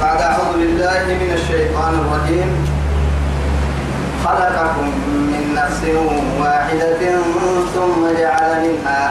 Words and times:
بعد 0.00 0.20
أعوذ 0.22 0.52
بالله 0.58 1.04
من 1.22 1.30
الشيطان 1.34 1.94
الرجيم. 1.94 2.50
خلقكم 4.24 4.86
من 5.32 5.54
نفس 5.54 5.82
واحدة 6.40 7.02
ثم 7.74 8.02
جعل 8.18 8.50
منها 8.64 9.02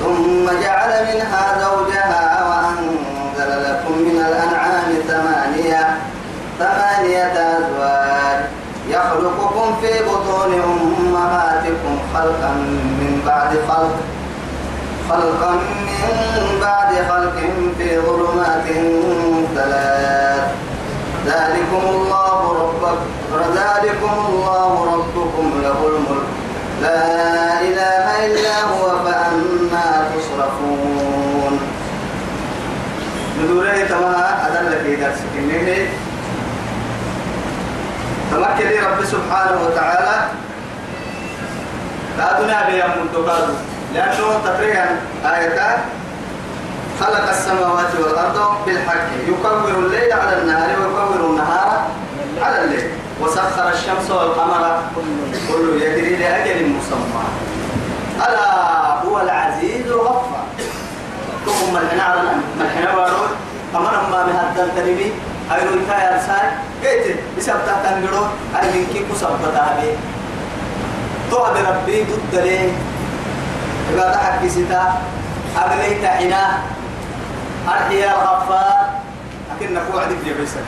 ثم 0.00 0.46
جعل 0.62 0.92
منها 1.10 1.44
زوجها 1.60 2.24
وأنزل 2.48 3.50
لكم 3.66 3.92
من 3.92 4.16
الأنعام 4.28 4.88
ثمانية 5.08 5.82
ثمانية 6.58 7.36
أزواج. 7.58 8.40
يخلقكم 8.88 9.66
في 9.80 9.92
بطون 10.08 10.50
أمهاتكم 11.00 11.94
خلقا 12.14 12.52
من 13.00 13.22
بعد 13.26 13.50
خلق. 13.68 13.96
خلقا 15.10 15.52
من 15.52 16.60
بعد 16.60 16.90
خلق 17.10 17.38
في 17.78 17.88
ظلمات 18.00 18.66
ثلاث. 19.54 20.42
ذلكم 21.26 21.82
الله 21.94 22.40
ربكم 22.62 23.06
ذلكم 23.54 24.12
الله 24.28 24.72
ربكم 24.94 25.46
له 25.62 25.78
الملك. 25.92 26.28
لا 26.82 27.60
إله 27.60 28.26
إلا 28.26 28.56
هو 28.70 28.84
فأنا 29.04 29.86
تصرفون. 30.14 31.54
ندوره 33.38 33.78
تما 33.88 34.46
أدل 34.46 34.84
في 34.84 34.96
درس 34.96 35.20
كنيه 35.34 35.88
تمكن 38.30 38.68
رب 38.86 39.00
سبحانه 39.04 39.58
وتعالى. 39.66 40.16
لا 42.18 42.40
دنيا 42.40 42.60
بيام 42.70 42.90
مدقادو 43.02 43.54
لأنه 43.94 44.40
تقريبا 44.44 44.86
آية 45.24 45.78
خلق 47.00 47.28
السماوات 47.28 47.94
والأرض 48.00 48.56
بالحق. 48.66 49.08
يكور 49.28 49.68
الليل 49.68 50.12
على 50.12 50.38
النهار 50.42 50.68
ويكور 50.80 51.30
النهار 51.30 51.86
على 52.42 52.64
الليل. 52.64 52.90
وسخر 53.20 53.68
الشمس 53.68 54.10
والقمر 54.10 54.82
كل 55.48 55.82
يجري 55.82 56.16
لأجل 56.16 56.68
مسمى. 56.68 57.24
ألا 58.16 58.50
هو 59.04 59.20
العزيز 59.20 59.86
الغفار. 59.86 60.44
ثم 61.46 61.76
الحين 61.76 62.00
على 62.00 62.20
الحين 62.60 62.96
بارون 62.96 63.30
أمر 63.74 63.92
ما 64.10 64.26
بهذا 64.26 64.64
التنبي 64.64 65.12
أي 65.52 65.60
رويتا 65.68 65.96
يا 66.04 66.16
رسال 66.16 66.46
قلت 66.82 67.16
بسبب 67.38 67.60
تنقلوا 67.84 68.26
أي 68.62 68.68
من 68.68 68.86
كي 68.92 69.04
كسبت 69.12 69.54
هذه 69.54 69.96
توعد 71.30 71.56
ربي 71.56 72.04
ضد 72.04 72.34
عبادة 73.90 74.18
حق 74.18 74.46
ستا 74.46 74.82
أغليت 75.56 76.04
حنا. 76.04 76.44
أرحيا 77.68 78.10
الغفار 78.10 78.90
لكن 79.50 79.74
نقول 79.74 80.02
عدك 80.02 80.16
جبسك 80.26 80.64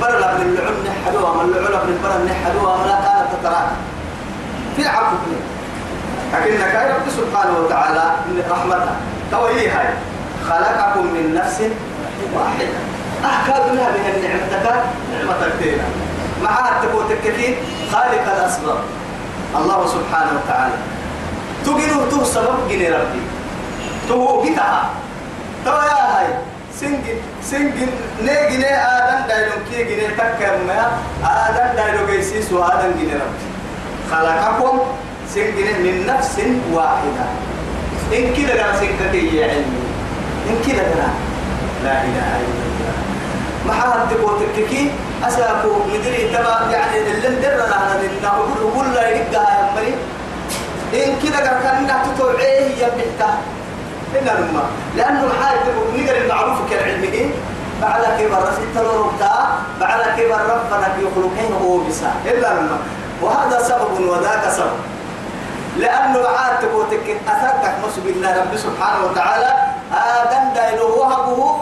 برلا 0.00 0.34
من 0.34 0.42
اللعن 0.42 0.74
نحدوها 0.88 1.42
من 1.42 1.54
اللعن 1.54 1.86
من 1.86 1.98
برا 2.02 2.18
نحدوها 2.24 2.74
ولا 2.82 2.94
كانت 2.94 3.26
تتراك 3.32 3.68
في 4.76 4.82
العفو 4.82 5.16
لكن 6.32 6.58
كاي 6.72 6.92
رب 6.92 7.08
سبحانه 7.16 7.58
وتعالى 7.58 8.04
من 8.26 8.42
رحمته. 8.50 8.94
توي 9.30 9.68
هاي. 9.68 9.88
خلقكم 10.48 11.06
من 11.06 11.34
نفس 11.34 11.60
واحدة. 12.34 12.78
أحكاد 13.24 13.74
لها 13.74 13.90
بها 13.90 14.12
نعمتك 14.22 14.84
نعمتك 15.12 15.52
تينا 15.60 15.84
معها 16.42 16.82
تقول 16.82 17.04
تكفين 17.08 17.54
خالق 17.92 18.24
الأسباب. 18.36 18.80
الله 19.56 19.86
سبحانه 19.86 20.32
وتعالى. 20.44 20.74
تجينه 21.66 22.10
تو 22.10 22.24
سبب 22.24 22.68
جني 22.70 22.88
ربي 22.88 23.22
تو 24.08 24.42
جتها 24.44 24.90
تو 25.64 25.70
يا 25.70 26.00
هاي 26.12 26.26
سنجن 26.80 27.18
سنجن 27.50 27.88
نه 28.24 28.48
جني 28.50 28.66
آدم 28.66 29.26
دايلون 29.28 29.62
كي 29.70 29.84
جني 29.84 30.06
تكرم 30.18 30.60
ما 30.66 30.98
آدم 31.24 31.76
دايلو 31.76 32.06
جيسيس 32.06 32.52
وآدم 32.52 32.92
جني 33.00 33.14
ربي 33.14 33.46
خلقكم 34.10 34.78
سنجن 35.34 35.68
من 35.84 36.06
نفس 36.06 36.36
واحدة 36.72 37.24
إن 38.12 38.34
كده 38.36 38.54
جرى 38.54 38.72
سنكك 38.80 39.14
يا 39.14 39.46
علمي 39.50 39.82
إن 40.50 40.56
كده 40.66 40.82
جرى 40.82 41.10
لا 41.84 41.92
إله 42.08 42.28
إلا 42.42 42.62
الله 42.68 42.94
ما 43.66 43.72
حد 43.72 44.10
تقول 44.10 44.40
تككي 44.56 44.90
أساكو 45.24 45.68
مدري 45.88 46.28
تبع 46.34 46.70
يعني 46.70 46.98
اللي 46.98 47.28
ندرنا 47.28 47.66
لنا 47.66 48.18
لنا 48.18 48.32
وقول 48.62 48.94
لا 48.94 49.08
يلقى 49.08 49.44
يا 49.54 49.70
مريم 49.76 49.96
إن 50.94 51.10
كده 51.24 51.38
كان 51.38 51.88
تتوعيه 52.04 52.66
يبحتا 52.76 53.30
إن 54.20 54.24
لما. 54.24 54.62
لأنه 54.96 55.24
الحاجة 55.24 55.60
نقدر 55.96 56.16
المعروف 56.16 56.58
كالعلم 56.70 57.02
إيه؟ 57.02 57.30
بعد 57.82 58.02
كبر 58.20 58.44
ستة 58.52 58.82
ربطا 58.82 59.58
بعد 59.80 60.00
كبر 60.16 60.40
ربنا 60.52 60.88
يخلقين 60.98 61.52
هو 61.62 61.78
بسا 61.78 62.12
إلا 62.24 62.48
لما. 62.54 62.78
وهذا 63.22 63.62
سبب 63.62 64.00
وذاك 64.08 64.50
سبب. 64.56 64.78
لأنه 65.78 66.18
عاد 66.28 66.60
تقوتك 66.62 67.16
أثرتك 67.28 67.74
مسب 67.86 68.06
الله 68.06 68.40
رب 68.40 68.56
سبحانه 68.56 69.04
وتعالى 69.04 69.50
آدم 69.94 70.54
دايلو 70.54 71.00
وهبه. 71.00 71.56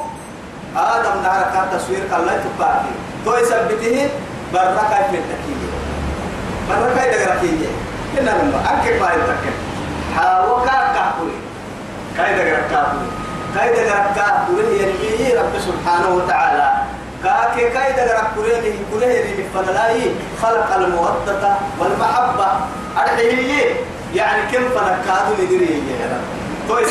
آدم 0.76 1.22
نارك 1.22 1.54
تصوير 1.72 2.02
الله 2.16 2.40
تبارك 2.46 2.82
تو 3.24 3.36
يثبته 3.36 4.08
بركة 4.54 4.96
في 5.10 5.16
التكية 5.22 5.70
بركة 6.70 7.02
يدركيه 7.04 7.68
إننا 8.18 8.30
لما 8.30 8.58
أنك 8.70 9.00
ما 9.00 9.08
يتكلم. 9.08 9.56
حاوكا 10.16 10.78
كاكولي 10.94 11.38
كايدا 12.16 12.42
غركاكولي 12.42 13.10
كايدا 13.54 13.82
غركاكولي 13.92 14.82
يلي 14.82 15.38
رب 15.38 15.54
سبحانه 15.66 16.08
وتعالى. 16.14 16.72
كاكي 17.24 17.70
كايدا 17.70 18.18
غركولي 18.18 18.74
كله 18.92 19.06
يلي 19.06 19.44
فلاي 19.54 20.10
خلق 20.42 20.74
المودة 20.74 21.54
والمحبة. 21.78 22.46
أرحيه 22.96 23.74
يعني 24.14 24.42
كم 24.52 24.62
فنكادو 24.74 25.32
ندري 25.42 25.82
يا 26.00 26.06
رب. 26.12 26.84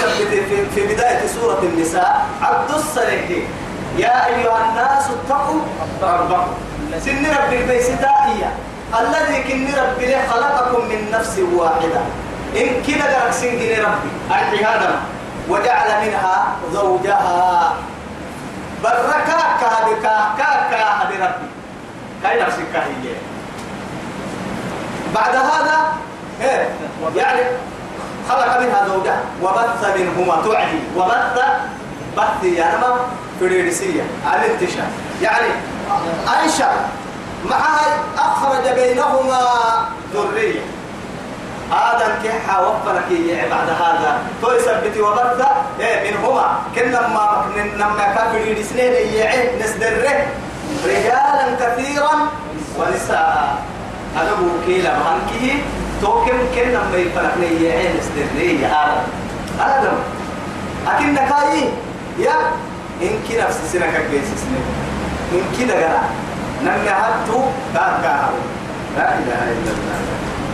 في, 0.76 0.88
بداية 0.88 1.28
سورة 1.28 1.60
النساء. 1.64 2.26
عبد 2.42 2.72
الصالح 2.72 3.30
يا 3.98 4.26
أيها 4.26 4.70
الناس 4.70 5.06
اتقوا. 5.16 5.62
ربكم 6.04 6.54
سن 7.06 7.26
رب 7.26 7.54
البيستائية 7.54 8.50
الذي 8.90 9.44
كن 9.44 9.68
ربي 9.76 10.16
خلقكم 10.30 10.86
من 10.86 11.12
نفس 11.12 11.40
واحدة. 11.54 12.02
إن 12.58 12.84
كنا 12.88 13.06
درك 13.06 13.32
سنجن 13.32 13.86
ربي. 13.86 14.12
أرحي 14.32 14.66
هذا 14.66 15.00
وجعل 15.50 15.90
منها 16.06 16.56
زوجها. 16.74 17.74
بركا 18.84 19.40
كهدكا 19.62 20.16
كاكا 20.38 20.82
هدي 21.00 21.16
ربي. 21.16 21.50
كاي 22.24 22.42
نفسك 22.42 22.76
هي. 22.76 23.14
بعد 25.16 25.36
هذا 25.36 25.94
إيه؟ 26.42 26.70
يعني 27.16 27.42
خلق 28.30 28.60
منها 28.60 28.88
زوجها. 28.88 29.22
وبث 29.42 29.98
منهما 29.98 30.42
تعدي 30.42 30.80
وبث 30.98 31.38
بث 32.18 32.44
يعني 32.44 32.78
ما 32.78 32.96
فريدسية. 33.40 34.04
الانتشار. 34.34 34.90
يعني 35.22 35.48
أنشأ 36.44 36.72
معها 37.46 37.98
أخرج 38.18 38.74
بينهما 38.76 39.42
ذرية. 40.14 40.62
آدم 41.72 42.12
كحا 42.24 42.60
وفرك 42.60 43.10
بعد 43.52 43.70
هذا. 43.70 44.22
تو 44.42 44.52
يثبت 44.52 44.98
وبث 44.98 45.46
إيه 45.80 46.12
منهما. 46.12 46.60
كنا 46.76 47.08
ما 47.08 47.46
نما 47.78 48.06
كافر 48.16 48.48
يسنين 48.48 48.94
يعين 49.14 49.60
نسدره 49.62 50.28
رجالا 50.86 51.46
كثيرا 51.60 52.14
ونساء. 52.78 53.64
هذا 54.16 54.32
هو 54.32 54.66
كيلا 54.66 54.90
بهنكيه 54.90 55.54
تو 56.02 56.26
كم 56.26 56.40
كنا 56.56 56.82
ما 56.92 56.98
يفرقني 56.98 57.64
يعين 57.64 57.92
نسدره 57.98 58.68
آدم. 58.68 59.02
آدم. 59.60 59.98
أكن 60.88 61.16
كاي 61.16 61.70
يا. 62.20 62.36
إن 63.02 63.20
كنا 63.30 63.48
في 63.48 63.68
سنة 63.72 63.86
كجيس 63.86 64.28
سنة 64.42 64.62
إن 65.34 65.44
كنا 65.58 65.74
جرا 65.80 66.04
نمنا 66.62 66.92
هاتو 66.92 67.40
كان 67.74 67.94
كان 68.04 68.30
لا 68.98 69.08
إله 69.20 69.42
إلا 69.52 69.72
الله 69.76 70.00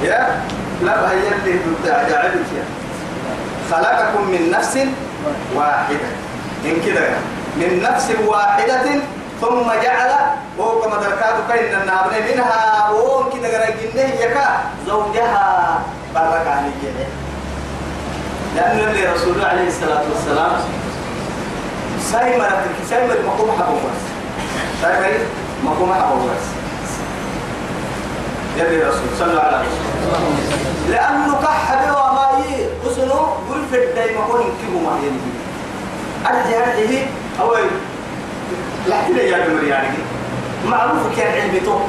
يا 0.04 0.42
لا 0.82 1.12
هي 1.12 1.28
اللي 1.28 2.16
عجبك 2.16 2.50
يا 2.58 2.66
خلقكم 3.72 4.24
من 4.32 4.52
نفس 4.52 4.78
واحدة 5.56 6.08
إن 6.66 6.78
كده 6.86 7.02
من 7.58 7.82
نفس 7.84 8.12
واحدة 8.28 8.84
ثم 9.42 9.68
جعل 9.84 10.12
وهو 10.58 10.82
كما 10.82 10.96
دركات 10.96 11.36
كين 11.52 11.74
النابن 11.82 12.32
منها 12.32 12.90
وهم 12.90 13.30
كده 13.40 13.48
جرى 13.50 14.22
يكا 14.22 14.60
زوجها 14.88 15.80
بارك 16.16 16.48
عليه 16.48 17.06
لأن 18.56 18.80
النبي 18.80 19.06
رسول 19.06 19.36
الله 19.36 19.48
عليه 19.48 19.68
الصلاة 19.68 20.04
والسلام 20.14 20.52
سايمر 22.12 22.52
سايمر 22.90 23.16
مقوم 25.64 25.94
حبوب 25.94 26.30
سايمر 26.30 26.30
مقوم 26.30 26.30
حبوب 26.30 26.30
يبي 28.58 28.84
رسول 28.84 29.10
صلى 29.20 29.32
الله 29.32 29.42
عليه 29.42 29.58
وسلم. 29.68 30.36
لأنه 30.90 31.36
كحب 31.44 31.90
وما 31.92 32.28
يي 32.46 32.68
أسنو 32.92 33.14
قل 33.50 33.62
في 33.72 33.84
الداي 33.84 34.16
ما 34.16 34.22
كون 34.22 34.42
كيبو 34.62 34.80
ما 34.80 34.98
ينهي 35.04 35.32
أرجع 36.26 36.74
أرجع 36.74 37.06
لا 38.88 38.96
كده 39.10 39.22
يا 39.22 39.48
دمر 39.48 39.64
يعني. 39.64 39.98
معروف 40.68 41.18
كان 41.18 41.42
علمته 41.42 41.80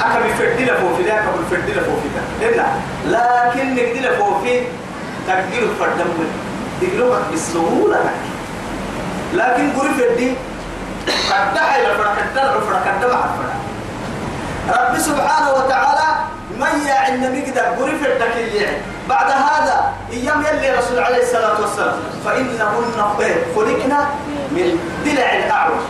أكا 0.00 0.18
بفردنا 0.28 0.74
فوفي 0.80 1.02
ده 1.02 1.14
أكا 1.14 1.30
بفردنا 1.40 1.82
فوفي 1.82 2.08
ده. 2.16 2.50
لنا 2.50 2.66
لكن 3.06 3.74
نقدر 3.74 4.16
فوفي 4.18 4.60
تقدير 5.28 5.68
فردم 5.80 6.10
تقدر 6.80 7.18
بالسهولة 7.30 8.00
لكن 9.34 9.70
قريب 9.78 9.92
فردي 9.92 10.32
قد 11.06 11.54
دعي 11.54 11.86
لفرق 11.86 12.16
الدرع 12.28 12.52
فرق 12.60 12.86
الدمع 12.94 13.20
فرق 13.20 13.54
رب 14.78 14.98
سبحانه 14.98 15.50
وتعالى 15.50 16.08
من 16.60 16.86
يا 16.86 16.94
عند 16.94 17.24
مقدر 17.24 17.60
قريب 17.60 17.96
فردك 18.04 18.68
بعد 19.08 19.30
هذا 19.30 19.92
أيام 20.12 20.44
يلي 20.44 20.70
رسول 20.78 20.98
عليه 20.98 21.22
الصلاة 21.22 21.60
والسلام 21.60 21.98
فإنهن 22.24 22.98
خلقنا 23.56 24.00
من 24.50 24.78
دلع 25.04 25.32
الأعوج. 25.32 25.82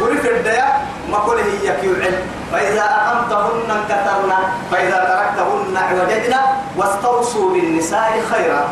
قريب 0.00 0.26
الديا 0.26 0.68
ما 1.10 1.18
كل 1.18 1.38
هي 1.38 1.76
كيوعل 1.80 2.14
فإذا 2.52 2.84
أقمتهن 2.84 3.70
انكثرنا 3.70 4.38
فإذا 4.70 4.98
تركتهن 5.10 5.76
أعوججنا 5.76 6.40
واستوصوا 6.76 7.52
بالنساء 7.52 8.22
خيرا. 8.32 8.68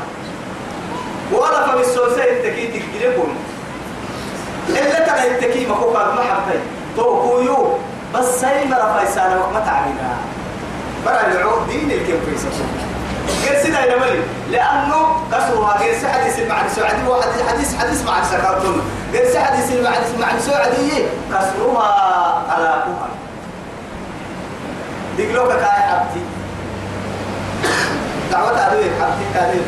ولا 1.32 1.66
فبالسوسة 1.66 2.24
التكي 2.24 2.66
تكتلكم 2.66 3.34
إلا 4.68 5.06
ترى 5.06 5.30
التكي 5.30 5.66
ما 5.66 5.74
كوكا 5.74 5.98
ما 5.98 6.22
حبتي 6.22 6.58
توكويو 6.96 7.78
بس 8.14 8.40
سيما 8.40 8.76
رفايسانا 8.76 9.36
ما 9.54 9.60
تعبنا 9.60 10.16
برا 11.06 11.32
العود 11.32 11.68
دين 11.68 11.90
الكيف 11.90 12.24
في 12.24 12.48
غير 13.46 13.62
سيدا 13.62 13.80
يا 13.80 13.96
ملي. 13.96 14.20
لأنه 14.50 15.16
كسرها 15.32 15.78
غير 15.78 15.94
حديث 16.08 16.38
المعنى 16.38 16.68
سعدي 16.68 17.08
وحديث 17.08 17.48
حديث 17.48 17.78
حديث 17.78 18.06
معنى 18.06 18.24
سكرتون. 18.24 18.82
غير 19.12 19.40
حديث 19.40 19.72
المعنى 19.72 20.04
معنى 20.20 20.40
سعدي 20.40 20.90
كسرها 21.30 22.44
على 22.50 22.84
كوها 22.84 23.08
دقلوك 25.18 25.48
كاي 25.48 25.82
حبتي. 25.88 26.20
دعوة 28.32 28.66
أدوية 28.66 28.90
حبتي 29.00 29.24
كاي 29.34 29.60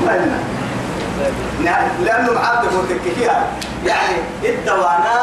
ما 0.06 0.55
لأنه 2.04 2.32
معبد 2.32 2.68
متككيها 2.74 3.46
يعني 3.86 4.16
الدوانا 4.44 5.14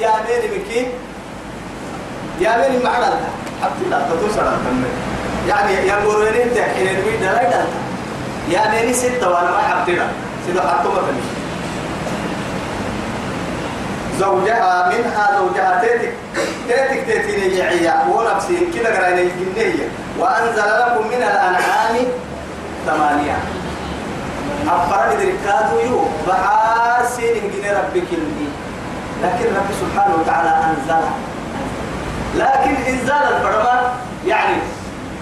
يا 0.00 0.10
مين 0.28 0.60
مكي 0.60 0.86
يا 2.40 2.56
مين 2.68 2.82
معنا 2.84 3.06
حبتي 3.62 3.90
لا 3.90 4.02
تدوس 4.10 4.38
على 4.38 4.56
يعني 5.48 5.72
يا 5.88 5.94
قروني 5.94 6.42
انت 6.44 6.58
حين 6.58 6.86
نريد 6.86 7.22
لا 7.22 7.42
يدلتا 7.42 7.66
يا 8.48 8.70
مين 8.70 8.94
ستة 8.94 9.30
وأنا 9.30 9.50
ما 9.50 9.58
حبتي 9.58 9.92
لا. 9.92 10.06
سيدو 10.46 10.60
حطوا 10.60 10.92
مثلي 10.92 11.22
زوجها 14.20 14.88
منها 14.88 15.30
زوجها 15.38 15.80
تيتك. 15.82 16.12
تيتك 16.68 17.04
تيتين 17.06 17.50
يعيا. 17.58 18.04
ونفسي 18.10 18.66
كده 18.74 18.88
قرأنا 18.98 19.20
الجنية 19.22 19.88
وأنزل 20.18 20.62
لكم 20.80 21.06
من 21.06 21.14
الأنعام 21.22 21.96
ثمانية. 22.86 23.36
أفراد 24.66 25.10
دركاتو 25.18 25.78
يو 25.86 26.04
بحار 26.28 27.04
سين 27.16 27.34
جن 27.34 27.64
ربك 27.78 28.08
اللي 28.12 28.48
لكن 29.22 29.44
رب 29.56 29.70
سبحانه 29.80 30.14
وتعالى 30.20 30.50
أنزل. 30.64 31.04
لكن 32.36 32.74
إنزال 32.88 33.22
الفرمان 33.36 33.82
يعني 34.26 34.56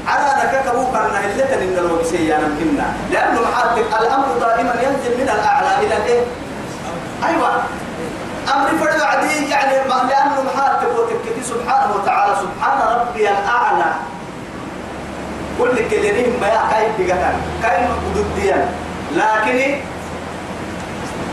على 0.09 0.43
نكك 0.43 0.75
وقرنا 0.75 1.21
إلا 1.25 1.55
إن 1.63 1.75
لو 1.77 1.97
بسيانا 1.97 2.47
منا 2.49 2.87
لأنه 3.13 3.41
محاتك 3.41 3.85
الأمر 4.01 4.27
دائما 4.41 4.75
ينزل 4.83 5.13
من 5.21 5.29
الأعلى 5.35 5.87
إلى 5.87 5.97
الإيه؟ 5.97 6.23
أيوة. 7.27 7.49
أمر 8.55 8.69
فرد 8.81 9.01
عدي 9.01 9.51
يعني 9.51 9.73
لأنه 9.89 10.43
محاتك 10.55 10.89
وتكتي 10.99 11.43
سبحانه 11.43 11.95
وتعالى 11.95 12.35
سبحان 12.37 12.79
ربي 13.01 13.29
الأعلى. 13.31 13.93
كل 15.59 15.77
كلمة 15.91 16.39
ما 16.41 16.71
كاين 16.71 16.91
بقتل 16.99 17.37
كاين 17.63 17.89
ضديا 18.15 18.69
لكن 19.15 19.77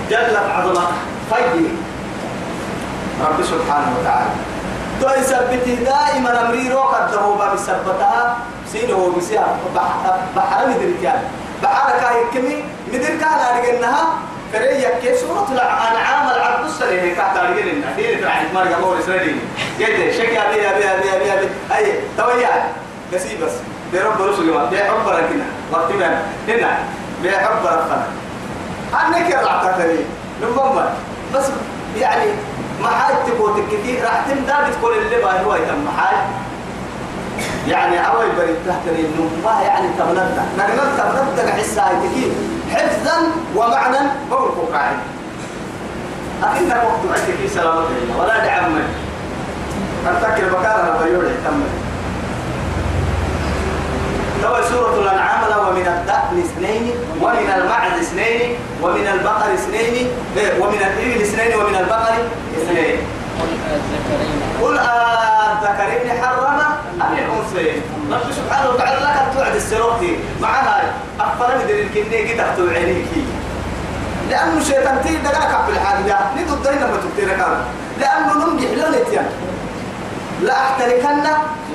جلت 0.09 0.37
عظمته 0.55 0.87
فيدي 1.29 1.67
رب 3.21 3.43
سبحانه 3.43 3.91
وتعالى. 3.99 4.33
تو 5.01 5.09
يثبته 5.09 5.75
دائما 5.83 6.41
أمري 6.41 6.69
روك 6.69 6.95
الدهوبا 7.01 7.53
بسبتها 7.53 8.37
سينه 8.71 9.13
بسيا. 9.17 9.45
بحر 10.35 10.67
مدركان 10.67 11.21
بحر 11.63 11.89
كاي 11.99 12.23
كمي. 12.33 12.63
مدرك 12.93 13.23
على 13.23 13.59
رجلنها 13.59 14.03
فريا 14.53 14.99
كيف 15.01 15.17
سورة 15.19 15.47
الأنعام 15.51 16.29
العبد 16.29 16.65
السليم. 16.65 17.15
كحت 17.15 17.37
رجل 17.37 17.67
النحيل 17.69 18.21
ترعي 18.21 18.45
مرجع 18.55 18.79
مور 18.79 18.99
إسرائيل. 18.99 19.37
شكي 20.17 20.39
أبي 20.39 20.69
أبي 20.69 20.85
أبي 20.91 21.15
أبي 21.15 21.33
أبي 21.33 21.47
أي 21.75 21.99
تويا. 22.17 22.63
بس. 23.13 23.23
بس 23.23 23.51
برب 23.93 24.21
رسول 24.21 24.49
الله 24.49 24.63
بحب 24.69 25.07
ركنا 25.07 25.45
وقت 25.71 25.91
هنا. 26.47 26.77
بحب 27.23 27.65
ربنا 27.65 28.03
عنك 28.93 29.29
يا 29.29 29.41
رعتني 29.41 29.97
لما 30.41 30.89
بس 31.35 31.45
يعني 31.97 32.31
ما 32.81 32.87
حاج 32.87 33.15
تبوتك 33.27 33.63
كثير. 33.71 34.03
راح 34.03 34.25
تمدى 34.27 34.53
بتقول 34.71 34.93
اللي 34.97 35.23
ما 35.23 35.41
هو 35.41 35.55
يتم 35.55 35.85
حاج 35.97 36.17
يعني 37.67 38.07
أول 38.07 38.25
بريد 38.37 38.55
تحتري 38.67 38.99
إنه 39.01 39.29
ما 39.45 39.61
يعني 39.61 39.87
تبنبدا 39.99 40.43
نقدر 40.57 40.83
تبنبدا 40.97 41.51
حسها 41.53 41.91
كثير. 42.03 42.31
حفظا 42.73 43.17
ومعنى 43.55 43.97
بقول 44.31 44.51
قاعد 44.73 44.95
أكيد 46.43 46.67
وقت 46.67 47.19
عندك 47.19 47.49
سلامة 47.53 47.85
ولا 48.19 48.45
دعم 48.45 48.75
أتذكر 50.07 50.49
بكارة 50.49 51.03
بيوري 51.03 51.33
تم 51.45 51.63
توا 54.43 54.61
سورة 54.69 54.99
الأنعام 55.01 55.67
ومن 55.67 55.87
الدأن 55.87 56.39
اثنين 56.39 56.91
ومن 57.21 57.49
المعز 57.57 57.99
اثنين 58.01 58.55
ومن 58.81 59.07
البقر 59.13 59.53
اثنين 59.53 60.07
إيه، 60.37 60.61
ومن 60.61 60.77
الإبل 60.77 61.21
اثنين 61.21 61.59
ومن 61.59 61.75
البقر 61.75 62.13
اثنين. 62.57 62.97
قل 64.61 64.79
الذكرين 64.79 66.23
حرم 66.23 66.59
أم 67.01 67.13
الأنثيين؟ 67.13 67.81
رب 68.11 68.31
سبحانه 68.31 68.69
وتعالى 68.69 68.99
لك 68.99 69.33
توعد 69.35 69.55
السروتي 69.55 70.17
معها 70.41 70.93
أكثر 71.19 71.47
من 71.57 71.69
الكنية 71.69 72.33
كده 72.33 72.55
توعينيك 72.55 73.05
لأنه 74.29 74.63
شيطان 74.63 75.01
تي 75.03 75.15
دقاك 75.15 75.65
في 75.65 75.71
الحاجة 75.71 76.17
ندو 76.37 76.53
الدين 76.53 76.73
لما 76.73 76.97
تبتير 76.97 77.37
لأنه 77.99 78.33
نمجح 78.33 78.69
لونتيان 78.69 79.25
لا 80.41 80.53
أحتركن 80.53 81.23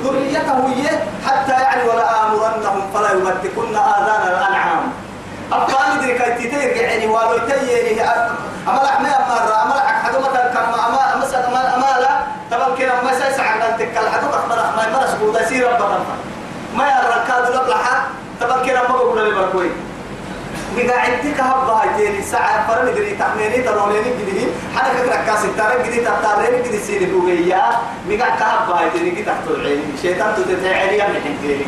ذريته 0.04 0.58
هي 0.76 0.86
حتى 1.26 1.52
يعني 1.52 1.82
ولا 1.88 2.06
آمرنهم 2.22 2.80
فلا 2.94 3.10
يمتكن 3.12 3.76
آذان 3.76 4.22
الأنعام. 4.28 4.82
أبقى 5.52 5.96
ندري 5.96 6.18
كي 6.18 6.30
تتير 6.48 6.76
يعني 6.76 7.06
ولو 7.06 7.38
تيري 7.48 8.00
أمال 8.68 8.84
أحمي 8.84 9.08
أمارة 9.08 9.62
أمال 9.62 9.76
أحد 9.78 10.10
مثلا 10.16 10.46
كما 10.54 10.78
أما 10.88 11.24
مثلا 11.24 11.48
أمال 11.48 11.66
أمالا 11.66 12.10
طبعا 12.50 12.68
كنا 12.76 13.02
ما 13.02 13.12
سيسع 13.12 13.42
عن 13.42 13.78
تكال 13.78 14.08
حدو 14.08 14.28
أخبر 14.30 14.60
أحمي 14.60 14.92
مرس 14.94 15.14
بودا 15.20 15.44
سير 15.48 15.66
ربنا. 15.72 15.98
ما 16.76 16.84
يرى 16.84 17.24
كادو 17.28 17.52
لبلحة 17.62 18.06
طبعا 18.40 18.58
كنا 18.62 18.82
ما 18.88 18.96
بقول 18.96 19.24
لي 19.24 19.34
بركوي 19.34 19.70
مقاعدتك 20.78 21.40
هبا 21.40 21.72
هايتين 21.72 22.22
ساعة 22.22 22.66
فرن 22.68 22.94
دري 22.94 23.14
تحميني 23.20 23.62
تروليني 23.62 24.10
جديه 24.20 24.46
حنا 24.76 24.88
فكرة 24.94 25.16
كاس 25.26 25.44
التارك 25.44 25.86
جدي 25.86 26.00
تطارين 26.00 26.62
جدي 26.62 26.78
سيدي 26.78 27.06
بوغيا 27.06 27.62
مقاعدتك 28.08 28.42
هبا 28.42 28.80
هايتين 28.80 29.14
جدي 29.14 29.22
تحت 29.22 29.44
العين 29.50 29.96
شيطان 30.02 30.34
تتعالي 30.34 30.96
يا 30.98 31.06
محنتين 31.08 31.66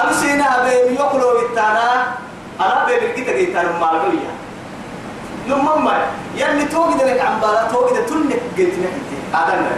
أنا 0.00 0.12
سينا 0.12 0.64
بين 0.64 0.94
يقولوا 0.94 1.40
بالتانا 1.40 2.06
أنا 2.60 2.84
بين 2.86 3.10
الجدة 3.10 3.32
جيتان 3.32 3.66
مالوية 3.80 4.32
نمما 5.48 6.06
يلي 6.36 6.64
توجد 6.64 7.02
لك 7.02 7.20
عم 7.20 7.40
بالا 7.40 7.68
توجد 7.72 8.06
تنك 8.06 8.40
جيت 8.56 8.74
نحتي 8.78 9.16
أدنى 9.34 9.76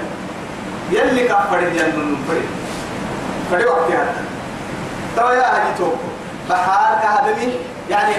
يلي 0.90 1.28
كفر 1.28 1.62
يلي 1.62 1.86
نفرد 1.86 2.48
فرد 3.50 3.64
وقت 3.64 3.90
هذا 3.90 4.24
توا 5.16 5.32
يا 5.32 5.46
هني 5.56 5.74
توكو 5.78 6.08
بحال 6.50 7.02
كهدمي 7.02 7.52
يعني 7.90 8.14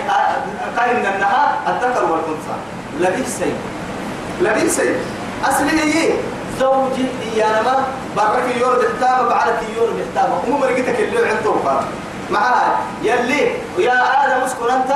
قايم 0.77 0.97
النهار 0.97 1.49
الذكر 1.67 2.03
والأنثى. 2.05 2.57
لبيسي 2.99 3.53
لبيسي 4.41 4.95
أصلي 5.45 5.81
هي 5.81 6.13
زوجي 6.59 7.05
يا 7.35 7.45
نما 7.45 7.83
برك 8.17 8.55
يور 8.59 8.75
بحتامة 8.75 9.29
بعلك 9.29 9.59
يور 9.77 9.89
بحتامة 9.97 10.35
هم 10.47 10.61
مرقتك 10.61 10.99
اللي 10.99 11.29
عند 11.29 11.43
توقع 11.43 11.81
معها 12.29 12.79
يلي 13.03 13.51
يا 13.77 14.25
آدم 14.25 14.43
اسكن 14.43 14.71
أنت. 14.71 14.91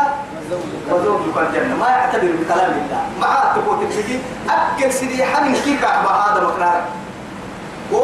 وزوجك 0.92 1.38
الجنة. 1.38 1.75
ما 1.75 1.88
يعتبر 1.88 2.32
بكلام 2.42 2.72
الله. 2.72 3.04
معها 3.22 3.56
تقول 3.56 3.80
تبتدي. 3.80 4.20
أكل 4.50 4.94
سيدي 4.94 5.25
حمل 5.25 5.58
كيكا 5.60 5.88
هذا 5.88 6.42
مقرارك 6.44 6.84
و 7.92 7.98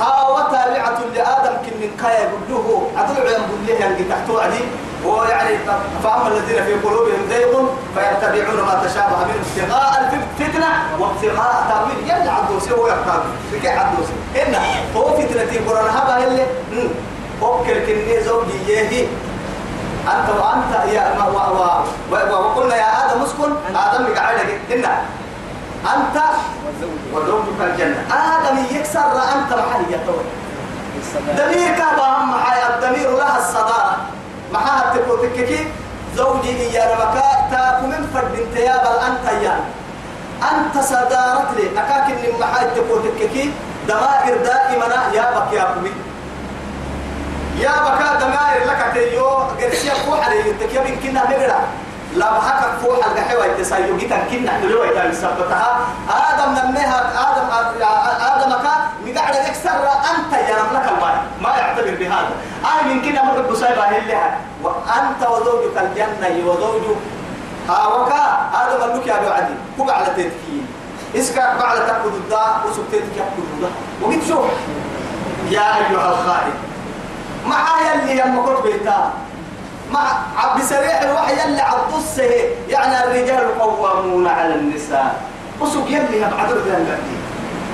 ها 0.00 0.28
وتابعة 0.28 0.98
لآدم 1.14 1.54
كن 1.64 1.76
من 1.80 1.90
له 2.48 2.90
عدو 2.96 3.14
عيان 3.22 3.42
له 3.66 3.74
يعني 3.74 4.04
تحتو 4.04 4.38
هو 5.06 5.24
يعني 5.24 5.58
فأما 6.04 6.28
الذين 6.28 6.64
في 6.64 6.74
قلوبهم 6.74 7.28
زيغ 7.28 7.52
فيتبعون 7.94 8.60
ما 8.66 8.82
تشابه 8.84 9.16
منه 9.24 9.44
ابتغاء 9.56 10.12
الفتنة 10.12 10.68
وابتغاء 10.98 11.66
تأويل. 11.68 11.98
يلا 12.04 12.32
عدو 12.32 12.60
سوى 12.60 12.90
يقتاب 12.90 13.22
في 13.50 13.68
عدو 13.68 13.96
سوى 13.96 14.42
إن 14.42 14.54
هو 14.96 15.16
فتنة 15.16 15.70
قرآن 15.70 15.88
هذا 15.88 16.26
اللي 16.26 16.46
فكر 17.40 17.86
كني 17.86 18.20
زوجي 18.20 18.72
يهي؟ 18.72 19.06
أنت 20.06 20.28
وأنت 20.40 20.92
يا 20.92 21.14
ما 21.18 21.26
و 21.26 21.36
و 22.10 22.14
وقلنا 22.14 22.76
يا 22.76 22.88
آدم 23.04 23.22
اسكن. 23.22 23.52
آدم 23.76 24.14
قاعد 24.14 24.36
إن 24.72 24.84
أنت 25.94 26.22
وزوجك 27.14 27.60
الجنة. 27.60 28.04
آدم 28.12 28.56
يكسر 28.70 29.00
أنت 29.00 29.50
محل 29.52 29.84
يتوه 29.90 30.24
دمير 31.38 31.68
كابا 31.78 32.18
معايا 32.18 32.74
الدمير 32.74 33.16
لها 33.16 33.38
الصدارة. 33.38 33.96
معها 34.52 34.96
تكو 34.96 35.16
تككي 35.16 35.66
زوجي 36.16 36.72
يا 36.72 36.84
رمكا 36.94 37.26
تاكو 37.50 37.86
من 37.86 38.10
فرد 38.14 38.34
انت 38.40 38.56
يا 38.56 38.76
بل 38.76 38.96
أنت 39.06 39.42
يا. 39.42 39.60
أنت 40.52 40.84
صدارت 40.84 41.48
لي. 41.56 41.66
أكاك 41.80 42.10
إن 42.10 42.40
معايا 42.40 42.70
تكو 42.76 42.96
تككي 42.98 43.50
دمائر 43.88 44.36
دائما 44.44 44.86
يا 45.14 45.24
بك 45.38 45.52
يا 45.52 45.64
كمي 45.74 45.92
يا 47.58 47.70
بكا 47.70 48.08
دمائر 48.20 48.64
لك 48.70 48.80
تيو 48.94 49.28
قرسيا 49.60 49.94
فوح 49.94 50.26
علي. 50.26 50.38
يتكيا 50.50 50.80
من 50.80 50.96
كنا 51.02 51.22
لا 52.16 52.38
بحكك 52.38 52.72
فوح 52.82 53.06
القحوة 53.06 53.46
يتسايو 53.46 53.96
جيتا 53.96 54.18
كنا 54.30 54.60
دلوا 54.60 54.86
يتان 54.86 55.12
سبتها 55.12 55.78
آدم 56.08 56.50
نميها 56.52 56.98
آدم 57.28 57.46
آدم 58.32 58.52
كا 58.62 58.72
مقعد 59.06 59.34
يكسر 59.34 59.70
أنت 60.10 60.32
يا 60.32 60.56
رب 60.56 60.72
لك 60.72 60.88
الماء 60.88 61.16
ما 61.42 61.50
يعتبر 61.56 61.94
بهذا. 62.00 62.34
آه 62.64 62.82
من 62.88 63.02
كنا 63.02 63.24
مرد 63.24 63.48
بسايبا 63.48 63.82
هلها 63.82 64.38
وأنت 64.62 65.20
وزوجك 65.30 65.76
الجنة 65.76 66.46
وزوجك 66.46 66.96
آوكا 67.70 68.22
آدم 68.54 68.96
لك 68.96 69.06
يا 69.06 69.16
أبو 69.18 69.28
عدي 69.28 69.54
كوب 69.76 69.90
على 69.90 70.06
تتكين. 70.06 70.66
إسكا 71.16 71.56
بعد 71.60 71.86
تأكل 71.86 72.08
الداء 72.08 72.60
وسبتتك 72.66 73.16
يأكل 73.16 73.42
الداء. 73.54 73.70
وقلت 74.02 74.24
شوف 74.28 74.44
يا 75.50 75.76
أيها 75.76 76.08
الخائن 76.12 76.54
مع 77.46 77.66
يلي 77.80 78.20
يما 78.20 78.42
كنت 78.42 78.62
بيتا. 78.62 79.10
مع 79.90 80.00
عبد 80.36 80.62
سريع 80.62 81.02
الوحي 81.02 81.32
يلي 81.32 81.60
عبد 81.60 81.92
يعني 82.68 83.04
الرجال 83.04 83.58
قوامون 83.58 84.26
على 84.26 84.54
النساء. 84.54 85.22
وسوق 85.60 85.86
يلي 85.88 86.16
يبعد 86.16 86.50
الرجال 86.50 86.98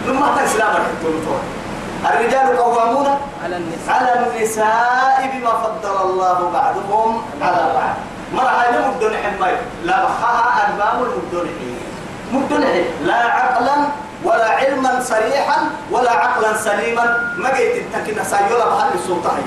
لما 0.07 0.27
الحكم 0.77 1.43
الرجال 2.11 2.59
قوامون 2.59 3.07
على 3.45 3.57
النساء. 3.57 3.95
على 3.95 4.27
النساء 4.27 5.31
بما 5.33 5.51
فضل 5.51 6.11
الله 6.11 6.51
بعضهم 6.51 7.23
على 7.43 7.73
بعض. 7.75 7.95
مرة 8.35 8.51
هاي 8.51 8.69
مدن 8.89 9.17
حماي 9.17 9.55
لا 9.85 10.05
بخاها 10.05 10.69
أرباب 10.69 11.03
المدن 11.03 11.51
مدن 12.33 12.85
لا 13.05 13.15
عقلا 13.15 13.77
ولا 14.25 14.51
علما 14.51 15.01
صريحا 15.01 15.59
ولا 15.91 16.11
عقلا 16.11 16.57
سليما. 16.57 17.35
ما 17.37 17.57
جيت 17.57 17.77
التكنا 17.77 18.25
سايولا 18.25 18.65
بحل 18.69 18.89
السلطة 18.95 19.31
هي 19.31 19.43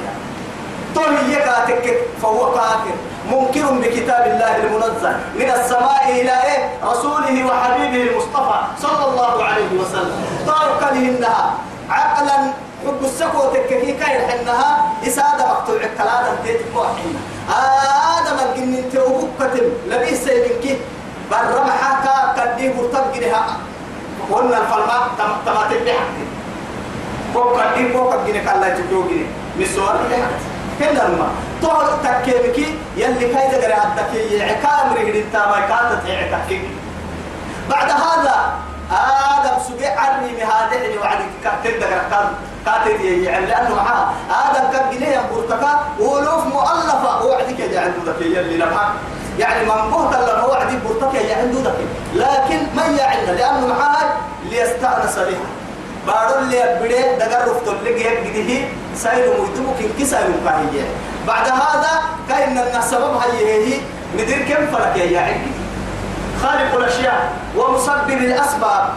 طول 0.96 1.14
يكاتك 1.30 1.98
فهو 2.22 2.52
كافر 2.52 2.96
منكر 3.32 3.72
بكتاب 3.74 4.24
الله 4.28 4.56
المنزل 4.58 5.16
من 5.36 5.50
السماء 5.60 6.04
إلى 6.10 6.32
إيه؟ 6.44 6.70
رسوله 6.84 7.46
وحبيبه 7.46 8.12
المصطفى 8.12 8.60
صلى 8.82 9.06
الله 9.12 9.44
عليه 9.44 9.72
وسلم. 9.82 10.16
طارق 10.48 10.94
لهنها. 10.94 11.54
عقلا 11.90 12.38
حب 12.86 13.00
السكو 13.04 13.40
تككي 13.54 13.92
كاين 13.92 14.22
حنها 14.30 14.92
إسادة 15.08 15.46
مقطوع 15.48 15.76
الكلام 15.76 16.24
تيتك 16.46 16.76
وحينا 16.76 17.20
آدم 18.18 18.38
الجنين 18.50 18.90
توبك 18.94 19.28
كتم 19.40 19.66
لبيس 19.88 20.26
برم 21.32 21.70
حكا 21.82 22.16
كديه 22.38 22.74
مرتبقنها 22.74 23.46
قلنا 24.32 24.58
الفرما 24.58 24.98
تماتك 25.46 25.82
بحق. 25.86 26.16
فوق 27.34 27.74
كديه 27.74 27.94
فوق 27.94 28.14
الجنين 28.14 28.46
كالله 28.46 28.70
تجوجني 28.70 29.26
مسوار 29.60 29.98
بحق 30.12 30.55
كنا 30.80 31.08
ما 31.08 31.28
تكيمكي 32.04 32.76
يلي 32.98 33.34
كاي 33.34 33.52
دغري 33.52 33.74
عدك 33.74 34.14
يعكام 34.32 34.94
رجل 34.94 35.16
انت 35.16 35.36
ما 35.36 35.60
كانت 35.60 36.06
يعكك 36.08 36.62
بعد 37.70 37.90
هذا 37.92 38.54
آدم 38.92 39.64
سجع 39.68 40.00
عني 40.00 40.32
مهادعني 40.32 40.98
وعدك 40.98 41.26
كاتل 41.44 41.80
دغري 41.80 42.02
كان 42.12 42.28
كاتل 42.66 43.02
يعني 43.04 43.46
لأنه 43.46 43.76
معاه. 43.76 44.10
آدم 44.30 44.72
كان 44.72 44.90
جنيه 44.92 45.22
برتكا 45.32 45.86
ولوف 46.00 46.46
مؤلفة 46.48 47.26
وعدك 47.26 47.60
يا 47.60 47.80
عنده 47.82 47.98
ذاك 48.06 48.22
يلي 48.22 48.58
لمحك 48.58 48.90
يعني 49.40 49.66
من 49.66 49.92
بهت 49.92 50.30
لما 50.30 50.46
وعدي 50.46 50.78
برتكا 50.86 51.18
يا 51.18 51.38
عنده 51.38 51.60
ذاك 51.62 51.76
لكن 52.16 52.58
ما 52.76 52.86
يعلنا 52.86 53.32
لأنه 53.32 53.68
معاه 53.68 54.10
ليستأنس 54.50 55.16
بها. 55.20 55.65
بارو 56.08 56.40
اللي 56.40 56.80
بدي 56.82 57.02
دقر 57.20 57.52
رفت 57.52 57.68
اللي 57.68 57.94
جيب 57.94 58.34
جديه 58.36 58.68
سايلو 58.96 59.32
ميتمو 59.44 59.72
كن 59.80 59.90
كسايلو 60.04 60.34
كاهية 60.46 60.86
بعد 61.28 61.48
هذا 61.48 61.92
ان 62.46 62.58
السبب 62.58 63.18
هي 63.18 63.66
هي 63.66 63.80
ندير 64.14 64.42
كم 64.50 64.68
فرق 64.78 64.98
يا 64.98 65.20
عندي 65.22 65.52
خالق 66.44 66.76
الاشياء 66.76 67.32
ومسبب 67.58 68.10
الاسباب. 68.10 68.90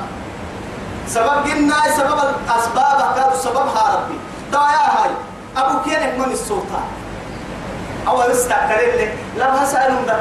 سبب 1.08 1.28
قلنا 1.28 1.74
سبب 1.96 2.18
الاسباب 2.18 3.14
كانوا 3.16 3.36
سببها 3.36 3.94
ربي 3.96 4.18
دعاء 4.52 4.90
هاي 4.96 5.10
ابو 5.56 5.78
كينك 5.84 6.18
من 6.18 6.32
السلطان 6.32 6.86
أو 8.08 8.30
يستعترف 8.30 8.94
لك 9.00 9.14
لا 9.36 9.64
هسألهم 9.64 10.06
ده 10.06 10.16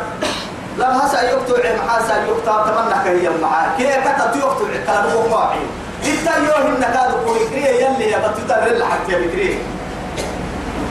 لا 0.77 1.05
هسأل 1.05 1.25
يقطع 1.25 1.83
محاسا 1.83 2.23
يقطع 2.23 2.65
تمنى 2.65 3.19
كي 3.19 3.29
معاه 3.41 3.77
كيف 3.77 4.07
كتب 4.07 4.39
يقطع 4.39 4.65
كلام 4.85 5.05
هو 5.11 5.35
واعي 5.37 5.59
يوم 6.07 6.75
انك 6.75 6.85
هذا 6.97 7.15
كويكريه 7.25 7.85
يلي 7.85 8.11
يا 8.11 8.17
بتوتا 8.17 8.65
رل 8.65 8.83
حتى 8.83 9.11
يا 9.11 9.17
بكريه. 9.17 9.55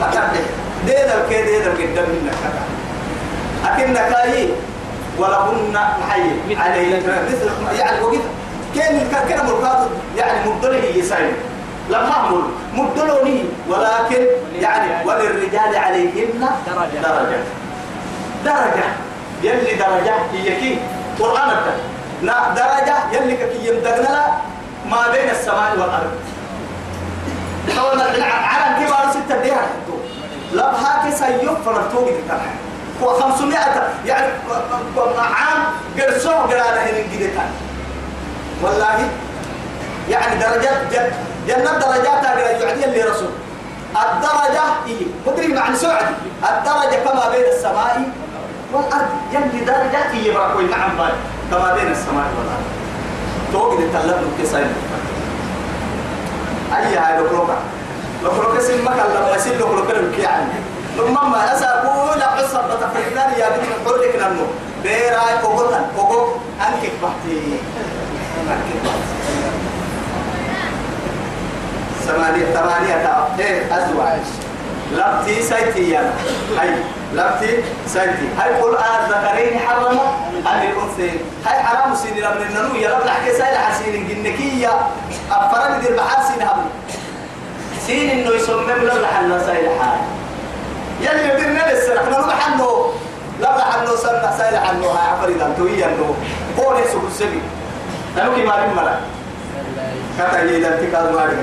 أكمل 0.01 0.45
ديدا 0.85 1.15
كي 1.29 1.41
ديدا 1.41 1.71
قدام 1.71 2.05
منك 2.09 2.33
أكنك 3.65 4.15
أي 4.23 4.49
ولهن 5.19 5.73
محي 5.73 6.55
عليه 6.55 6.97
مثل 6.97 7.77
يعني 7.79 8.01
وقت 8.01 8.25
كأن 8.75 9.07
كأن 9.29 9.45
مركاد 9.45 9.87
يعني 10.17 10.49
مبدله 10.49 10.85
يسايم 10.95 11.33
لما 11.89 12.11
أعمل 12.11 12.41
مبدلوني 12.73 13.43
ولكن 13.69 14.25
يعني 14.59 15.05
وللرجال 15.05 15.75
عليهن 15.75 16.49
درجة. 16.67 17.01
درجة. 17.03 17.39
درجة. 18.45 18.87
يلي 19.43 19.73
درجة 19.75 20.13
هي 20.33 20.55
كي. 20.59 20.79
قرآن 21.19 21.49
لا 22.21 22.49
درجة 22.55 22.95
يلي 23.11 23.35
كي 23.37 23.67
يمدقنا 23.69 24.37
ما 24.89 25.11
بين 25.11 25.29
السماء 25.29 25.71
والأرض. 25.71 26.11
طبعا 27.77 27.93
العالم 28.15 28.85
كبار 28.85 29.11
ستة 29.11 29.41
ديها 29.41 29.67
لا 30.53 30.71
بهاك 30.71 31.13
سيوف 31.13 31.65
فرطوك 31.65 32.09
تتابع 32.09 32.51
هو 33.03 33.13
500 33.13 33.57
يعني 34.05 34.27
عام 35.17 35.63
قرصوه 35.99 36.33
قرانا 36.33 36.83
هنا 36.83 36.99
جديدة 36.99 37.41
والله 38.63 39.09
يعني 40.09 40.39
درجات 40.39 40.77
جد 40.91 41.13
جنة 41.47 41.71
درجات 41.71 42.25
قرا 42.25 42.49
يعدي 42.49 42.85
اللي 42.85 43.01
رسول. 43.01 43.29
الدرجة 43.91 44.63
إيه؟ 44.87 45.05
مدري 45.27 45.47
معنى 45.47 45.75
سعد 45.75 46.05
الدرجة 46.43 46.95
كما 47.03 47.29
بين 47.29 47.45
السماء 47.57 48.01
والأرض. 48.73 49.07
يلي 49.33 49.65
درجة 49.65 50.11
إيه 50.13 50.33
براكوي 50.33 50.63
نعم 50.63 50.97
باي 50.97 51.11
كما 51.51 51.73
بين 51.73 51.91
السماء 51.91 52.25
والأرض. 52.37 52.76
توقد 53.53 53.79
التلم 53.79 54.31
كسائل 54.41 54.67
أي 56.75 56.97
هاي 56.97 57.21
لقلوكا 57.21 57.57
لقلوكا 58.23 58.59
سن 58.61 58.83
مكان 58.83 59.05
لما 59.15 59.35
يسير 59.35 59.59
لقلوكا 59.59 59.93
لك 59.93 60.19
يعني. 60.19 60.51
لما 60.97 61.23
ما 61.23 61.53
أسأقول 61.53 62.21
عصر 62.21 62.61
بتفرقنا 62.61 63.37
يا 63.37 63.49
بنت 63.49 63.87
حولك 63.87 64.15
نمو 64.15 64.45
بيراي 64.83 65.37
كوكوتا 65.41 65.89
كوكو. 65.95 66.27
أنكك 66.61 66.91
بحتي. 67.03 67.37
أنكك 68.41 68.77
بحتي. 68.85 69.17
ثمانية 72.07 72.45
ثمانية 72.45 72.95
إيه 73.39 73.77
أزواج. 73.77 74.25
لبتي 74.93 75.43
سيتي 75.43 75.89
يا 75.89 76.13
لبتي 77.13 77.63
سيتي 77.87 78.27
هاي 78.39 78.61
قرآن 78.61 78.99
ذكرين 79.09 79.59
حرم 79.59 79.99
عن 80.45 80.63
الأنثيين 80.63 81.19
هاي 81.45 81.63
حرام 81.63 81.95
سين 81.95 82.17
لمن 82.17 82.41
النمو 82.49 82.75
يا 82.75 82.89
رب 82.89 83.05
لحكي 83.05 83.31
سائل 83.37 83.57
حسين 83.57 84.07
جنكية 84.07 84.71
أفرد 85.31 85.81
دير 85.81 85.95
بحاسين 85.97 86.41
هم 86.41 86.69
سين 87.87 88.09
إنه 88.09 88.31
يسمم 88.35 88.67
لا 88.67 88.93
لحنا 89.01 89.39
سائل 89.45 89.69
حال. 89.79 89.99
يلي 91.01 91.33
يديرنا 91.33 91.73
لسه 91.73 91.97
إحنا 92.01 92.17
نروح 92.19 92.47
عنه. 92.47 92.93
لا 93.41 93.57
لحنا 93.57 93.95
سنة 93.95 94.37
سائل 94.37 94.55
عنه 94.55 94.85
هاي 94.85 95.07
عفريد 95.11 95.41
أنتو 95.41 95.67
هي 95.67 95.85
أنه 95.85 96.15
هو 96.59 96.79
نفسه 96.79 97.01
السبي. 97.07 97.41
نلوكي 98.17 98.43
ما 98.43 98.55
بين 98.65 98.75
ملا. 98.75 98.99
كتا 100.19 100.43
يدان 100.43 100.79
تكاد 100.81 101.13
مارك 101.15 101.37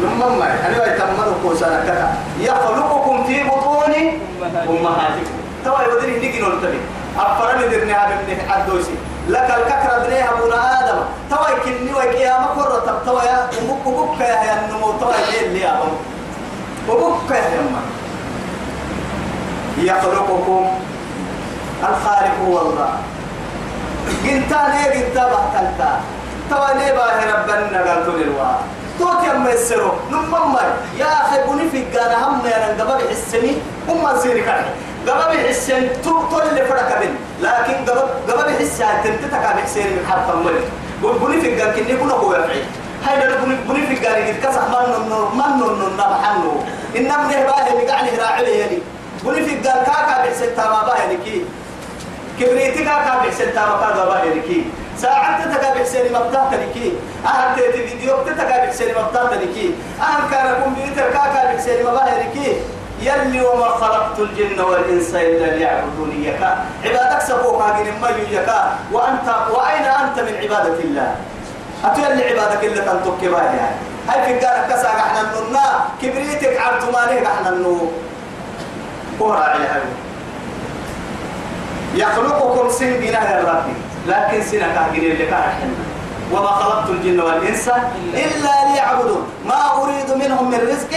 لما 0.00 0.28
ما 0.28 0.46
أنا 0.66 0.94
يتمدوا 0.94 1.54
سنة 1.54 1.84
كذا. 1.86 2.16
يخلقكم 2.40 3.24
في 3.24 3.44
بطون 3.44 3.94
أمهاتكم. 4.68 5.36
توا 5.64 5.82
يودري 5.82 6.18
نيجي 6.20 6.40
نلتبي 6.40 6.80
أفرم 7.18 7.60
درني 7.70 7.92
هذا 7.92 8.14
ابن 8.14 8.50
عدوسي 8.50 8.94
لك 9.28 9.48
الككرة 9.58 9.98
درنيها 9.98 10.30
أبونا 10.32 10.80
آدم. 10.80 10.98
توا 11.30 11.48
يكني 11.48 11.94
ويكيا 11.94 12.38
مكرة 12.40 13.02
توا 13.06 13.22
يا 13.22 13.48
أمك 13.60 13.86
أمك 13.86 14.20
يا 14.20 14.66
النمو. 14.66 14.92
توا 15.00 15.12
يلي 15.42 15.60
يا 15.60 15.72
أمك 16.88 17.30
يا 17.30 17.60
أمك. 17.60 17.86
يخلقكم 19.78 20.66
الخالق 21.80 22.34
هو 22.48 22.60
الله. 22.60 22.92
قلتا 24.24 24.60
ليه 24.72 24.86
قلتا 24.94 25.24
بحتلتا 25.32 26.00
توا 26.50 26.78
ليه 26.78 26.92
باهي 26.92 27.32
ربنا 27.32 27.92
قلتوا 27.92 28.18
للواء 28.18 28.58
توت 28.98 29.24
يا 29.28 29.32
ميسرو 29.32 29.90
نمم 30.10 30.56
يا 30.98 31.06
أخي 31.22 31.38
بني 31.48 31.68
في 31.70 31.98
قانا 31.98 32.28
هم 32.28 32.46
يا 32.46 32.74
نقبل 32.78 33.08
حسني. 33.10 33.52
هم 33.88 34.18
سيري 34.22 34.42
كان 34.42 34.64
قبل 35.08 35.48
حسن 35.48 35.88
تو 36.04 36.22
تول 36.30 36.66
فرق 36.68 36.98
بين. 37.00 37.14
لكن 37.42 37.74
قبل 37.86 38.00
قبل 38.32 38.52
حس 38.58 38.78
تنتتك 39.04 39.44
بحسين 39.56 39.86
من 39.86 40.06
حتى 40.10 40.32
ملك 40.44 40.64
بني 41.22 41.40
في 41.40 41.60
قان 41.60 41.72
كني 41.72 41.96
كنا 41.96 42.12
هو 42.14 42.32
يفعل. 42.32 42.62
هاي 43.06 43.28
ده 43.28 43.36
بني 43.44 43.56
بني 43.68 43.86
في 43.86 44.06
قان 44.06 44.22
يقول 44.22 44.36
كسر 44.42 44.62
من 44.70 45.06
من 45.10 45.22
من 45.38 45.78
من 45.78 45.92
نبحنه 45.96 46.64
إنما 46.96 47.24
نه 47.28 47.42
باهي 47.48 47.84
بقعني 47.84 48.10
راعي 48.18 48.58
يعني 48.58 48.78
بني 49.24 49.40
في 49.46 49.54
قان 49.68 49.84
كاكا 49.84 50.16
بحسن 50.24 50.56
تما 50.56 50.82
باهي 50.86 51.16
كي 51.24 51.44
كبريتي 52.40 52.84
كاكا 52.84 53.18
بحسن 53.18 53.52
تما 53.54 53.76
كاكا 53.80 54.04
باهي 54.04 54.40
كي 54.48 54.64
ساعات 54.98 55.46
بحسين 55.78 56.12
مبتاع 56.12 56.50
تنكي 56.50 56.92
أهم 57.26 57.54
تيتي 57.56 57.86
فيديو 57.88 58.16
بحسين 58.66 58.88
مبتاع 58.88 59.24
تنكي 59.24 59.74
أهم 60.00 60.30
كان 60.30 60.62
كمبيوتر 60.64 61.10
كاكا 61.10 61.54
بحسين 61.54 61.86
مباهي 61.86 62.24
كي. 62.34 62.56
يلي 63.00 63.40
وما 63.40 63.68
خلقت 63.68 64.18
الجن 64.18 64.60
والإنس 64.60 65.14
إلا 65.14 65.46
ليعبدوني 65.56 66.28
يكا 66.28 66.64
عبادك 66.84 67.22
سبوك 67.22 67.62
هاجين 67.62 68.00
ما 68.00 68.08
يكا 68.08 68.76
وأنت 68.92 69.28
وأين 69.50 69.82
أنت 69.84 70.20
من 70.20 70.34
عبادة 70.42 70.78
الله؟ 70.84 71.16
أتولي 71.84 72.24
عبادك 72.30 72.64
إلا 72.64 72.82
تنتك 72.92 73.22
يعني 73.22 73.76
هاي 74.08 74.22
في 74.38 74.46
قارك 74.46 74.66
كسا 74.68 74.88
إحنا 74.88 75.20
النونا 75.20 75.84
كبريتك 76.02 76.60
عبد 76.60 76.82
مالك 76.84 77.26
إحنا 77.26 77.48
النو 77.48 77.90
هاي 79.20 79.80
يخلقكم 81.94 82.70
سن 82.70 82.92
بنا 83.00 83.40
ربي 83.40 83.74
لكن 84.06 84.40
كاهجين 84.74 85.12
اللي 85.12 85.26
كاهجين 85.26 85.74
وما 86.32 86.46
خلقت 86.46 86.90
الجن 86.90 87.20
والإنس 87.20 87.68
إلا 88.14 88.54
ليعبدون. 88.72 89.22
ما 89.46 89.82
أريد 89.82 90.10
منهم 90.24 90.50
من 90.50 90.60
رزق 90.72 90.92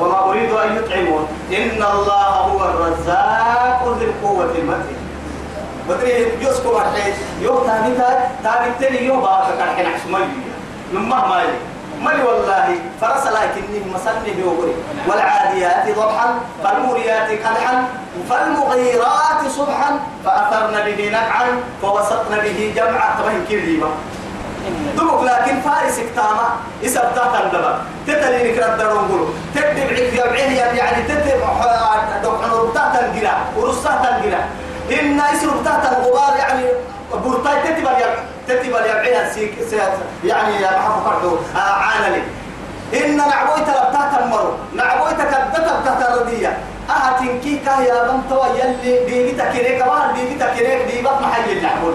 وما 0.00 0.30
أريد 0.30 0.50
أن 0.50 0.76
يطعمون. 0.76 1.28
إن 1.52 1.82
الله 1.82 2.28
هو 2.50 2.64
الرزاق 2.64 3.96
ذي 3.98 4.04
القوة 4.04 4.44
المتين. 4.44 5.02
بدري 5.88 6.26
يسكو 6.40 6.72
مرحي 6.72 7.12
يو 7.42 7.58
تاني 7.66 7.94
تا 7.94 8.08
تاني 8.44 8.72
تاني 8.80 9.06
يو 9.06 9.20
بارك 9.20 9.58
كان 9.58 9.68
حين 9.76 9.86
عشمي 9.86 10.26
لما 10.92 11.28
ما 11.28 11.42
يلي. 11.42 11.58
ملي 12.02 12.22
والله. 12.22 12.78
فرس 13.00 13.17
لكني 13.88 13.94
مسنه 13.94 14.44
يوغري 14.44 14.74
والعاديات 15.08 15.96
ضبحا 15.96 16.34
فالموريات 16.64 17.30
قدحا 17.30 17.84
فالمغيرات 18.30 19.50
صبحا 19.56 20.00
فأثرن 20.24 20.96
به 20.96 21.10
نقعا 21.10 21.46
فوسطن 21.82 22.38
به 22.44 22.72
جمعا. 22.76 23.18
طبعا 23.18 23.44
كذيبا 23.50 23.88
دمك 24.96 25.22
لكن 25.22 25.60
فارس 25.60 25.98
اكتاما 25.98 26.48
يسبتا 26.82 27.24
تندبا 27.32 27.78
تتلي 28.06 28.52
نكرا 28.52 28.74
الدرون 28.74 29.34
تكتب 29.54 29.88
عك 29.92 30.12
يبعين 30.12 30.52
يعني 30.52 31.02
تتب 31.02 31.40
دقحن 32.22 32.50
ربطا 32.52 32.92
تنقلا 32.94 33.32
ورصا 33.56 33.90
تنقلا 33.90 34.38
إن 35.00 35.20
اسم 35.20 35.50
ربطا 35.50 35.98
الغبار 35.98 36.36
يعني 36.36 36.64
تتبا 38.48 38.86
يبعين 38.86 39.30
سيك 39.34 39.54
يعني 40.24 40.62
يا 40.62 40.70
محفو 40.78 41.00
فرحو. 41.04 41.36
آه 41.56 41.58
عانلي. 41.58 42.22
إن 42.94 43.16
نعبويت 43.16 43.68
لبتا 43.68 44.02
تمرو 44.12 44.52
نعبويت 44.74 45.16
كدتا 45.16 45.80
بتا 45.84 46.16
ردية. 46.16 46.58
أهتن 46.88 47.40
كي 47.40 47.58
كايا 47.66 48.08
بم 48.08 48.20
توا 48.30 48.46
يلي 48.46 49.04
ديبتا 49.06 49.52
كريك 49.52 49.86
وهل 49.86 50.14
ديبتا 50.14 50.54
كريك 50.54 50.82
ديبت 50.90 51.20
محل 51.20 51.50
اللعبون 51.50 51.94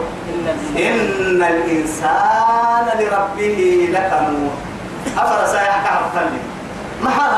إن 0.78 1.44
الإنسان 1.44 2.86
لربه 3.00 3.90
لكنود 3.94 4.52
أفرس 5.18 5.54
يحكى 5.54 5.90
عبتلي 5.90 6.42
محل 7.02 7.36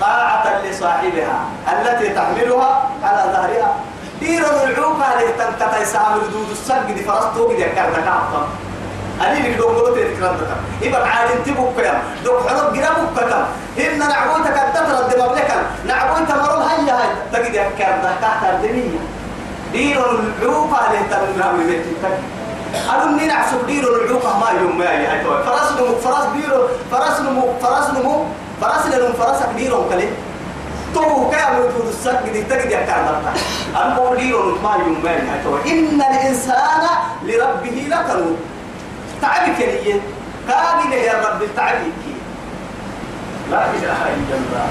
طاعة 0.00 0.62
لصاحبها 0.64 1.38
التي 1.72 2.08
تحملها 2.08 2.90
على 3.04 3.22
ظهرها. 3.32 3.74
دير 4.20 4.44
العوقة 4.64 5.06
لتنكتا 5.20 5.78
يسامر 5.82 6.18
دود 6.32 6.50
السرق 6.50 6.86
دي 6.86 7.02
فرستو 7.04 7.48
قد 7.48 7.58
يكرتك 7.58 8.08
عبتا 8.08 8.48
أني 9.22 9.48
لك 9.48 9.56
دوغلو 9.58 9.94
تذكرتك 9.96 10.50
إبا 10.82 10.98
عاد 10.98 11.30
انتبه 11.30 11.72
كيا 11.76 12.02
دوك 12.24 12.48
حرب 12.48 12.72
جرابك 12.74 13.12
كتا 13.16 13.46
إن 13.78 13.98
نعبوتك 13.98 14.56
التتر 14.66 15.06
الدماب 15.06 15.32
لك 15.36 15.50
نعبوت 15.86 16.30
مرض 16.30 16.62
هيا 16.62 16.94
هاي 17.00 17.08
تجد 17.32 17.54
يكرتك 17.54 18.14
تحت 18.22 18.44
الدنيا. 18.44 18.98
دير 19.72 19.98
العوقة 20.10 20.92
لتنكتا 20.92 21.52
بيتك 21.52 22.18
أنا 22.90 23.26
نعسب 23.26 23.66
دير 23.66 23.84
العوقة 23.94 24.38
ما 24.38 24.60
يوم 24.60 24.78
ما 24.78 24.90
هي 24.90 25.24
فرس 25.46 25.72
نمو 25.80 25.96
فرس 25.96 26.26
دير 26.36 26.52
فرس 26.90 27.20
نمو 27.20 27.52
فرس 27.62 27.90
نمو. 27.90 28.24
فرس 28.60 28.86
لهم 28.86 29.12
فرسك 29.12 29.48
ديرهم 29.56 29.88
كلي. 29.90 30.08
تو 30.94 31.30
كيا 31.30 31.50
موجود 31.50 31.86
السك 31.88 32.22
دي. 32.32 32.42
تجد 32.42 32.70
يكرتك 32.70 33.34
أنا 33.76 33.94
بقول 33.94 34.16
دير 34.16 34.44
ما 34.62 34.76
يوم 34.78 35.00
ما 35.04 35.10
هي 35.10 35.72
إن 35.72 36.00
الإنسان 36.00 36.82
لربه 37.22 37.88
لكنود 37.90 38.36
تعبك 39.24 39.60
يا 39.60 40.00
كاقي 40.48 41.00
يا 41.08 41.14
رب 41.24 41.40
تعبك 41.56 42.04
لا 43.50 43.60
إله 43.76 44.00
إلا 44.16 44.34
الله. 44.40 44.66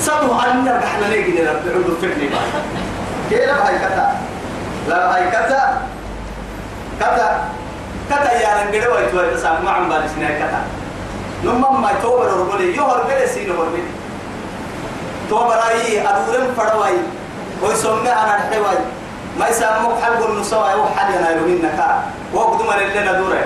سبوا 0.00 0.36
أن 0.44 0.64
نحن 0.64 1.00
نيجي 1.10 1.44
رب 1.44 1.64
عدو 1.74 1.92
بعد 2.02 2.20
كيف 3.30 3.50
هاي 3.50 3.76
كتا 3.78 4.06
لا 4.88 4.98
هاي 5.14 5.24
كتا 5.30 5.62
كتا 7.00 7.28
كتا 8.10 8.32
يا 8.32 8.50
رنجل 8.56 8.88
ويتوي 8.88 9.30
تسامع 9.34 9.60
مع 9.60 9.78
بالي 9.78 10.08
سنة 10.08 10.28
كتا 10.40 10.60
نمم 11.44 11.82
ما 11.82 11.92
توبر 12.02 12.28
ربولي 12.40 12.76
يهر 12.76 13.02
بلي 13.08 13.26
سين 13.26 13.50
هربي 13.50 13.82
توبر 15.28 15.58
أي 15.68 16.00
أدورم 16.00 16.54
فدواي 16.56 16.96
ويسمى 17.62 18.12
أنا 18.12 18.34
الحواي 18.36 18.78
ما 19.38 19.48
يسمى 19.48 19.88
حلق 20.02 20.20
النسوى 20.30 20.74
وحد 20.74 21.14
ينايرون 21.14 21.62
نكا 21.62 22.02
وقدم 22.34 22.68
لنا 22.96 23.12
دورة. 23.12 23.44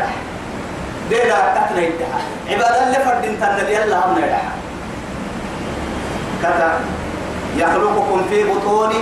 دينا 1.13 1.39
كتنا 1.55 1.81
يدها. 1.81 2.21
عبادة 2.51 2.87
اللي 2.87 2.99
فردين 3.05 3.41
تنبي 3.41 3.85
الله 3.85 3.99
هم 4.07 4.19
يدها 4.19 4.53
كتا 6.43 6.81
يخلقكم 7.57 8.25
في 8.31 8.45
بطون 8.45 8.93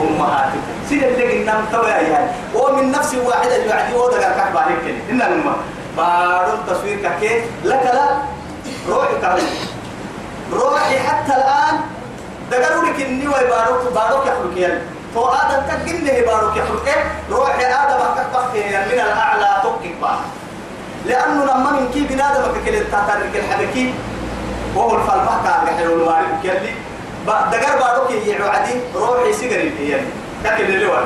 أمهاتكم. 0.00 0.60
سيد 0.88 1.02
اللي 1.02 1.32
قلنا 1.32 1.60
متوى 1.60 1.90
يعني. 1.90 2.30
ومن 2.54 2.90
نفس 2.92 3.14
واحدة 3.14 3.56
يعني 3.56 3.94
وضع 3.94 4.20
كعب 4.20 4.56
عليك 4.56 4.94
إن 5.10 5.22
الماء 5.22 5.56
بارو 5.96 6.52
التصوير 6.54 6.96
ككيف 7.02 7.44
لك 7.64 7.82
لا. 7.94 8.08
روحي 8.88 9.14
كامل 9.22 9.42
روحي 10.52 10.98
حتى 10.98 11.32
الآن 11.34 11.80
دقروا 12.50 12.84
لك 12.84 13.00
إني 13.00 13.28
ويباروك 13.28 13.92
باروك 13.94 14.26
يخلق 14.26 14.58
يعني. 14.58 14.80
تو 15.14 15.28
آدم 15.28 15.62
تقلني 15.68 16.20
باروك 16.20 16.56
يخلق. 16.56 16.88
روحي 17.30 17.66
آدم 17.66 18.00
أكبر 18.16 18.42
من 18.54 19.00
الأعلى 19.00 19.62
بارك 20.00 20.18
لأنه 21.08 21.44
لما 21.44 21.70
من 21.70 21.90
كي 21.94 22.00
بنادم 22.00 22.42
كل 22.66 22.72
تاترك 22.92 23.34
الحبكي 23.34 23.94
وهو 24.76 24.96
الفلفة 24.96 25.42
كان 25.44 25.76
حلو 25.76 25.94
المعرف 25.94 26.26
كلي. 26.42 26.74
دقر 27.26 27.80
بعضك 27.80 28.10
يعدي 28.26 28.74
روحي 28.94 29.32
سيجري 29.32 29.88
يعني. 29.88 30.06
لكن 30.44 30.64
اللي 30.64 30.86
هو 30.86 31.02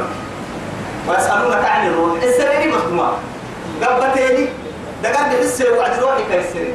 ويسألونك 1.08 1.64
عن 1.64 1.86
الروح. 1.86 2.22
السريري 2.22 2.72
مخدومة 2.72 3.12
قبتيني. 3.82 4.48
دقر 5.02 5.22
بحس 5.22 5.62
وعد 5.78 5.98
روحي 5.98 6.22
كيسري 6.30 6.74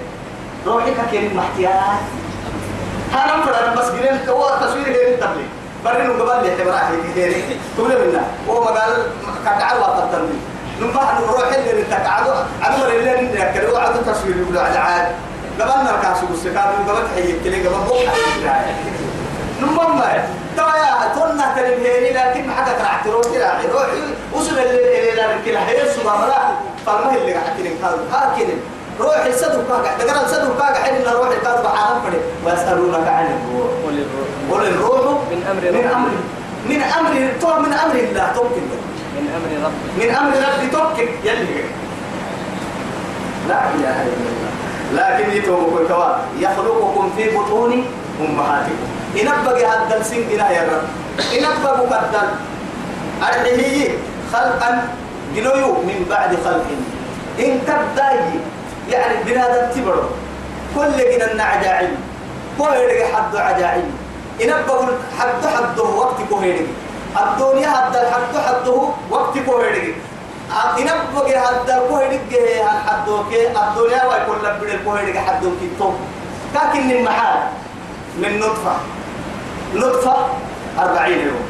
روحي 0.66 0.92
ككين 0.92 1.36
محتيات 1.36 2.00
هذا 3.14 3.42
فرد 3.46 3.78
بس 3.78 3.90
جنين 3.90 4.30
هو 4.30 4.50
تصوير 4.62 4.84
غير 4.84 5.08
التبليغ 5.08 5.48
برينو 5.86 6.24
قبل 6.24 6.48
لي 6.48 6.56
حبراحي 6.56 6.94
كثيري 7.12 7.44
تقول 7.78 7.90
منا 7.90 8.24
هو 8.50 8.62
مقال 8.62 8.94
قد 9.46 10.04
التبليغ 10.04 10.40
نبقى 10.82 11.16
نروح 11.22 11.54
اللي 11.54 11.82
نتقعدوا 11.82 12.34
عمر 12.64 12.88
اللي 12.88 13.22
نتكلوا 13.22 13.80
عدو 13.80 14.00
تصوير 14.02 14.38
يقولوا 14.38 14.62
على 14.62 14.78
عاد 14.78 15.08
قبلنا 15.60 15.96
الكاسو 15.96 16.26
بالسكاب 16.26 16.70
قبل 16.88 17.08
حي 17.16 17.40
كلي 17.44 17.68
قبل 17.68 17.76
بوك 17.88 18.02
نمم 19.62 20.02
ترى 20.58 20.74
يا 20.80 21.14
تونا 21.16 21.54
تلمهيني 21.56 22.10
لكن 22.14 22.48
ما 22.48 22.54
حدا 22.56 22.72
ترى 22.74 23.12
تروح 23.12 23.26
تراعي 23.26 23.68
روحي 23.74 24.02
وصل 24.34 24.60
اللي 24.60 25.00
اللي 25.00 25.12
لا 25.22 25.28
كلا 25.46 25.70
هي 25.70 25.90
سبحان 25.96 26.24
الله 26.24 26.56
فما 26.86 27.16
اللي 27.16 27.34
قاعد 27.34 27.52
كده 27.60 27.70
قال 27.90 28.00
هاكين 28.14 28.50
روح 29.00 29.26
السدو 29.26 29.62
كاكا 29.70 30.06
دقر 30.06 30.26
السدو 30.26 30.54
كاكا 30.60 30.84
حين 30.84 31.02
روح 31.14 31.28
الكاد 31.28 31.64
بحالم 31.64 32.02
فري 32.02 32.20
ويسألونك 32.46 33.08
عن 33.08 33.26
الروح. 33.26 33.72
قل 33.86 34.68
الروح. 34.68 34.92
الروح 34.92 35.20
من 35.32 35.44
أمر 35.52 35.62
من. 35.72 35.88
أمر. 35.96 36.10
من 36.70 36.82
أمر. 36.82 37.60
من 37.60 37.74
أمر 37.74 37.96
الله. 37.96 38.32
توكل 38.36 38.62
من 39.18 39.30
أمر 39.38 39.50
ربي 39.66 40.08
من 40.08 40.16
أمر 40.16 40.34
ربي 40.38 40.68
توكل. 40.72 41.10
يلي 41.24 41.64
لا 43.48 43.60
إله 43.76 43.98
إلا 44.04 44.28
الله. 44.32 44.52
لكن 44.94 45.38
يتوبوا 45.38 45.88
كوا 45.88 46.16
يخلقكم 46.40 47.12
في 47.18 47.38
بطون 47.38 47.86
أمهاتكم. 48.22 48.88
إن 49.22 49.30
بقي 49.46 49.66
هذا 49.66 49.98
السن 49.98 50.16
إلى 50.16 50.46
يا 50.56 50.64
رب. 50.72 50.86
إن 51.38 51.46
بقوا 51.64 51.88
قدر 51.88 52.28
أرحيه 53.24 53.90
خلقا 54.34 54.88
جنويو 55.36 55.72
من 55.72 56.06
بعد 56.10 56.38
خلق 56.46 56.66
إن 57.40 57.60
كبداي 57.68 58.20
يعني 58.92 59.24
بنادم 59.26 59.72
تبرو. 59.76 60.04
كل 60.76 60.98
جنا 60.98 61.44
عجائب 61.44 61.90
كل 62.60 62.90
حد 63.14 63.36
عجائب 63.36 63.84
إن 64.44 64.54
بقول 64.68 64.88
حد 65.20 65.42
حده 65.56 65.84
وقت 65.84 66.16
كوهيري 66.30 66.68
الدنيا 67.24 67.70
حد 67.70 67.96
الحد 67.96 68.34
حده 68.48 68.78
وقت 69.10 69.38
كوهيري 69.46 69.96
إن 70.78 70.90
بقي 71.16 71.40
حد 71.40 71.70
كوهيري 71.90 72.20
عن 72.62 72.78
حدوك 72.88 73.34
الدنيا 73.34 74.02
ويكون 74.06 74.38
لبد 74.44 74.70
الكوهيري 74.70 75.20
حدوك 75.20 75.60
تو 75.80 75.92
لكن 76.56 76.92
المحال 76.92 77.40
من 78.18 78.40
نطفة. 78.40 78.76
نطفة 79.76 80.16
أربعين 80.80 81.20
يوم. 81.28 81.46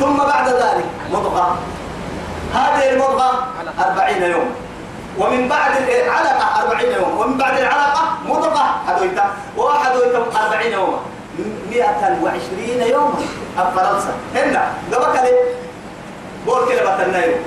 ثم 0.00 0.16
بعد 0.16 0.48
ذلك 0.48 0.84
مضغة. 1.12 1.58
هذه 2.54 2.90
المضغة 2.90 3.46
أربعين 3.86 4.22
يوم. 4.22 4.50
ومن 5.18 5.48
بعد 5.48 5.72
العلقة 5.76 6.62
أربعين 6.62 6.92
يوم. 6.92 7.18
ومن 7.18 7.38
بعد 7.38 7.58
العلقة 7.58 8.02
مضغة. 8.26 8.64
حدويتا 8.88 9.30
وحدويتا 9.56 10.24
أربعين 10.44 10.72
يوم. 10.72 11.00
مئة 11.70 12.18
وعشرين 12.22 12.80
يوما. 12.92 13.14
فرنسا. 13.56 14.12
هنا 14.34 14.72
قبك 14.92 15.22
لي 15.22 15.32
قول 16.46 16.68
كده 16.68 17.24
يوم 17.26 17.40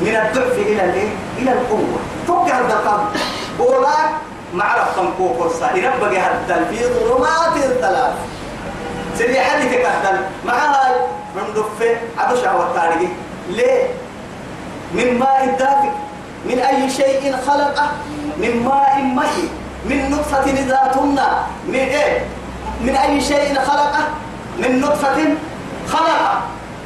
من 0.00 0.16
الضعف 0.16 0.58
إلى 0.58 0.84
الإيه؟ 0.84 1.08
إلى 1.38 1.52
القوة. 1.52 1.98
فك 2.28 2.52
هذا 2.52 2.74
القلب 2.74 3.08
قولاك 3.58 4.10
معرف 4.54 4.96
كم 4.96 5.08
كوكوسا 5.18 5.70
ينبغي 5.74 6.18
هذا 6.18 6.64
في 6.70 6.84
ظلمات 6.84 7.56
الثلاث 7.56 8.14
سيدي 9.18 9.40
حدي 9.40 9.68
كهدل 9.68 10.20
مع 10.44 10.54
هاي 10.54 10.94
من 11.36 11.54
دفة 11.54 11.96
عدو 12.18 12.36
شهوة 12.36 12.72
تاريخي. 12.74 13.08
ليه؟ 13.48 13.86
من 14.94 15.18
ماء 15.18 15.56
دافئ 15.58 15.90
من 16.44 16.58
أي 16.58 16.90
شيء 16.90 17.36
خلقه. 17.46 17.90
من 18.36 18.62
ماء 18.64 19.02
مهي 19.02 19.48
من 19.84 20.10
نطفة 20.10 20.44
إذا 20.44 20.92
تمنى. 20.94 21.28
من 21.66 21.74
إيه؟ 21.74 22.26
من 22.80 22.96
أي 22.96 23.20
شيء 23.20 23.54
خلقه؟ 23.54 24.04
من 24.58 24.80
نطفة 24.80 25.18
خلقه. 25.88 26.40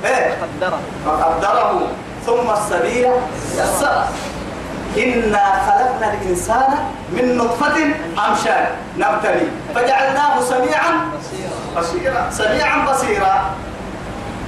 إيه؟ 0.05 0.35
قدره 0.43 0.79
فقدره. 1.07 1.89
ثم 2.27 2.51
السبيل 2.51 3.11
يسره. 3.55 4.09
إنا 4.97 5.45
خلقنا 5.67 6.13
الإنسان 6.13 6.75
من 7.13 7.37
نطفة 7.37 7.77
أمشاج. 8.29 8.67
نبتلي. 8.99 9.49
فجعلناه 9.75 10.41
سميعا 10.41 10.93
بصيرا. 11.77 12.31
سميعا 12.31 12.87
بصيرا. 12.87 13.45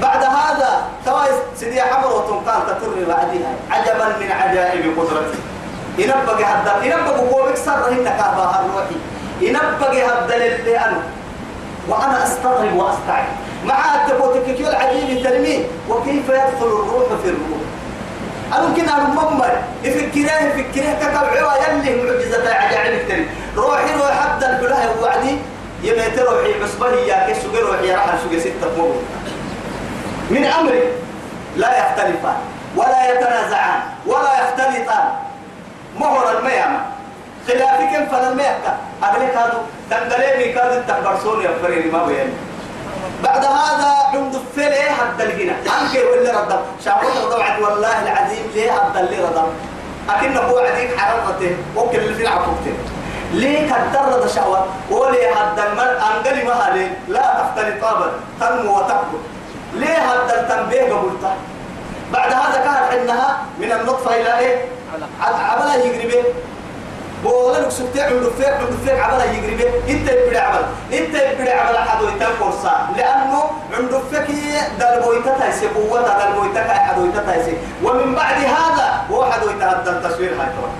بعد 0.02 0.24
هذا 0.24 0.82
توايس 1.06 1.34
سيدي 1.56 1.82
حمر 1.82 2.06
وتنقال 2.06 2.66
تتر 2.66 3.04
بعدها. 3.08 3.52
عجبا 3.70 4.06
من 4.20 4.32
عجائب 4.32 4.98
قدرته 4.98 5.38
ينبغي 5.98 6.44
هذا 6.44 6.76
ينبغي 6.82 7.28
قومك 7.28 7.56
سر 7.56 7.88
هنا 7.90 8.10
كهبا 8.10 8.60
الروحي 8.60 8.96
ينبغي 9.40 10.04
هذا 10.04 10.36
اللي 10.36 10.78
أنا. 10.78 11.02
وأنا 11.88 12.24
أستغرب 12.24 12.76
وأستعجب. 12.76 13.34
مع 13.64 13.94
التبوتك 13.94 14.60
العجيب 14.60 15.24
ترميه 15.24 15.64
وكيف 15.88 16.28
يدخل 16.28 16.66
الروح 16.66 17.08
في 17.22 17.28
الروح؟ 17.28 17.60
أنا 18.54 18.68
يمكن 18.68 18.88
أنا 18.88 19.08
ممر 19.08 19.50
يفكراه 19.84 20.42
يفكراه 20.42 20.94
كتبعوا 20.94 21.52
يلي 21.68 22.02
معجزة 22.02 22.54
عجائب 22.54 23.04
كتير 23.04 23.26
روحي 23.56 23.94
روح 23.94 24.10
حتى 24.10 24.46
البلاه 24.46 25.02
وعدي 25.02 25.36
يميت 25.82 26.18
روحي 26.18 26.62
عصبة 26.62 26.90
يا 26.90 27.32
كسو 27.32 27.48
روحي 27.48 27.92
راح 27.94 28.14
سوق 28.22 28.38
ستة 28.40 28.76
مو 28.76 28.92
من 30.30 30.44
أمري 30.44 30.82
لا 31.56 31.78
يختلفان 31.78 32.36
ولا 32.76 33.12
يتنازعان 33.12 33.80
ولا 34.06 34.32
يختلطان. 34.42 35.08
مهر 35.98 36.38
الميامة. 36.38 36.80
خلافكم 37.48 38.06
فللميكة 38.06 38.76
أقلك 39.02 39.36
هذا؟ 39.36 39.62
تنقليني 39.90 40.52
كاد 40.52 40.86
تكبرسون 40.86 41.42
يا 41.42 41.50
فريني 41.62 41.90
ما 41.90 42.04
بيان 42.06 42.32
بعد 43.24 43.44
هذا 43.44 43.92
عند 44.14 44.36
فلي 44.56 44.82
حتى 44.82 45.24
الجنة 45.24 45.52
أنك 45.52 45.94
ولا 46.12 46.40
رضا 46.40 46.62
شعبت 46.84 47.16
رضا 47.24 47.36
والله 47.68 48.02
العظيم 48.02 48.50
ليه 48.54 48.70
حتى 48.70 49.00
اللي 49.00 49.18
رضا 49.24 49.46
أكن 50.10 50.36
هو 50.36 50.58
عديك 50.58 50.96
حرقته 50.98 51.56
وكل 51.76 51.98
اللي 51.98 52.14
في 52.14 52.22
العقوبته 52.22 52.72
ليه 53.32 53.66
كدر 53.66 54.16
رضا 54.16 54.26
شعوة 54.26 54.66
وليه 54.90 55.34
حتى 55.34 55.62
المرء 55.66 55.98
أنقلي 56.16 56.44
مهالي 56.44 56.90
لا 57.08 57.20
تختلط 57.20 57.84
أبدا 57.84 58.12
تنمو 58.40 58.78
وتكبر. 58.78 59.18
ليه 59.74 59.94
حتى 59.94 60.40
التنبيه 60.40 60.82
قبلته 60.82 61.32
بعد 62.12 62.32
هذا 62.32 62.60
كانت 62.64 63.02
إنها 63.02 63.38
من 63.60 63.72
النطفة 63.72 64.20
إلى 64.20 64.38
إيه؟ 64.38 64.64
عبلا 65.22 65.74
يقري 65.74 66.06
به 66.06 66.24
بولا 67.24 67.58
لك 67.58 67.70
سبتي 67.70 68.02
عملو 68.02 68.30
فيك 68.30 68.46
عملو 68.48 68.76
فيك 68.84 68.98
عبلا 69.00 69.24
يقري 69.24 69.54
به 69.54 69.68
انت 69.92 70.08
يبدي 70.10 70.38
عمل. 70.38 70.62
انت 70.92 71.14
يبدي 71.14 71.50
عمل 71.50 71.78
حدو 71.78 72.08
يتم 72.08 72.32
فرصة 72.40 72.72
لأنه 72.96 73.50
عملو 73.78 74.00
فيك 74.10 74.26
دلبو 74.80 75.12
يتتايسي 75.12 75.66
قوة 75.66 76.00
دلبو 76.00 76.44
يتكاي 76.44 76.78
حدو 76.78 77.06
يتتايسي 77.06 77.52
ومن 77.84 78.14
بعد 78.14 78.36
هذا 78.36 79.04
هو 79.10 79.32
حدو 79.32 79.50
يتهدى 79.50 79.90
التصوير 79.90 80.30
هاي 80.30 80.36
طبعا. 80.56 80.72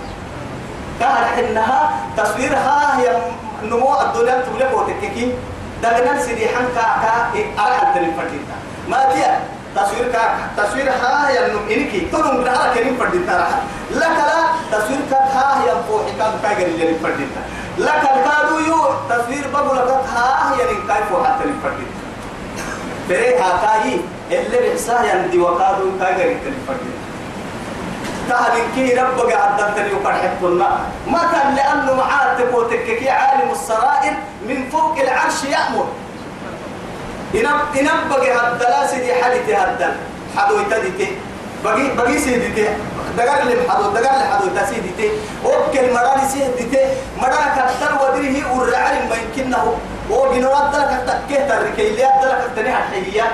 كانت 1.01 1.49
إنها 1.49 1.91
تصويرها 2.17 3.01
هي 3.01 3.17
نمو 3.63 4.01
الدنيا 4.01 4.43
تبلغ 4.47 4.75
وتككي 4.83 5.35
دغنا 5.83 6.21
سيدي 6.21 6.49
حنكا 6.49 6.87
كا 7.03 7.31
أرحل 7.59 7.95
تنين 7.95 8.15
فرديتا 8.17 8.57
ما 8.89 9.13
تيا؟ 9.13 9.41
تصوير 9.79 10.13
كا 10.13 10.25
تصوير 10.57 10.91
ها 10.91 11.31
يا 11.31 11.49
نم 11.49 11.59
إنكي 11.71 12.01
تنم 12.13 12.37
بنهار 12.43 12.75
كريم 12.75 12.99
راح. 13.29 13.51
لك 13.91 14.17
لا 14.29 14.41
تصوير 14.73 15.01
كا 15.11 15.17
ها 15.17 15.67
يا 15.67 15.75
فوحي 15.89 16.13
كا 16.19 16.27
كا 16.43 16.55
جري 16.59 16.95
فرديتا 17.03 17.43
لك 17.79 18.03
الكادو 18.15 18.59
يو 18.69 18.81
تصوير 19.11 19.45
بقول 19.55 19.77
لك 19.77 19.91
ها 20.15 20.57
يا 20.61 20.65
نم 20.73 20.87
كاي 20.89 21.03
فوحي 21.11 21.33
تنين 21.43 21.57
فرديتا 21.63 21.99
فريها 23.09 23.51
كاي 23.63 24.01
اللي 24.39 24.59
بحساه 24.71 25.03
يندي 25.05 25.39
وكادو 25.39 25.87
كا 26.01 26.11
جري 26.19 26.35
تنين 26.35 26.63
فرديتا 26.69 26.99
تهدي 28.29 28.63
كي 28.75 28.95
ربك 29.01 29.33
عدلتني 29.33 29.93
وقرحتنا 29.95 30.69
ما 31.07 31.23
كان 31.33 31.55
لأنه 31.55 31.95
معاد 31.95 32.37
تبوتك 32.39 32.85
كي 32.85 33.11
عالم 33.11 33.51
السرائر 33.53 34.15
من 34.49 34.69
فوق 34.73 34.99
العرش 35.01 35.45
يأمر. 35.45 35.87
إنب 37.35 37.61
إنب 37.81 38.09
بقي 38.11 38.33
هدلا 38.33 38.87
سيدي 38.87 39.15
حديتي 39.15 39.57
هدل 39.57 39.93
حدو 40.37 40.59
يتديتي 40.61 41.17
بقي 41.65 41.97
بقي 41.97 42.19
سيديتي. 42.19 42.69
دقر 43.19 43.43
اللي 43.43 43.71
حدو 43.71 43.91
دقر 43.91 44.15
اللي 44.15 44.25
حدو 44.33 44.47
تسيديتي 44.57 45.11
وبكل 45.45 45.95
مراني 45.95 46.29
سيديتي. 46.29 46.85
مرانك 47.23 47.59
هدل 47.59 47.93
ودريه 48.01 48.45
والرعالم 48.57 49.09
ما 49.11 49.17
يمكنه. 49.17 49.75
وبنرد 50.11 50.75
لك 50.77 51.03
تكيه 51.07 51.49
تركي. 51.49 51.89
اللي 51.89 52.05
أدلك 52.05 52.41
التنية 52.47 52.79
الحية 52.79 53.27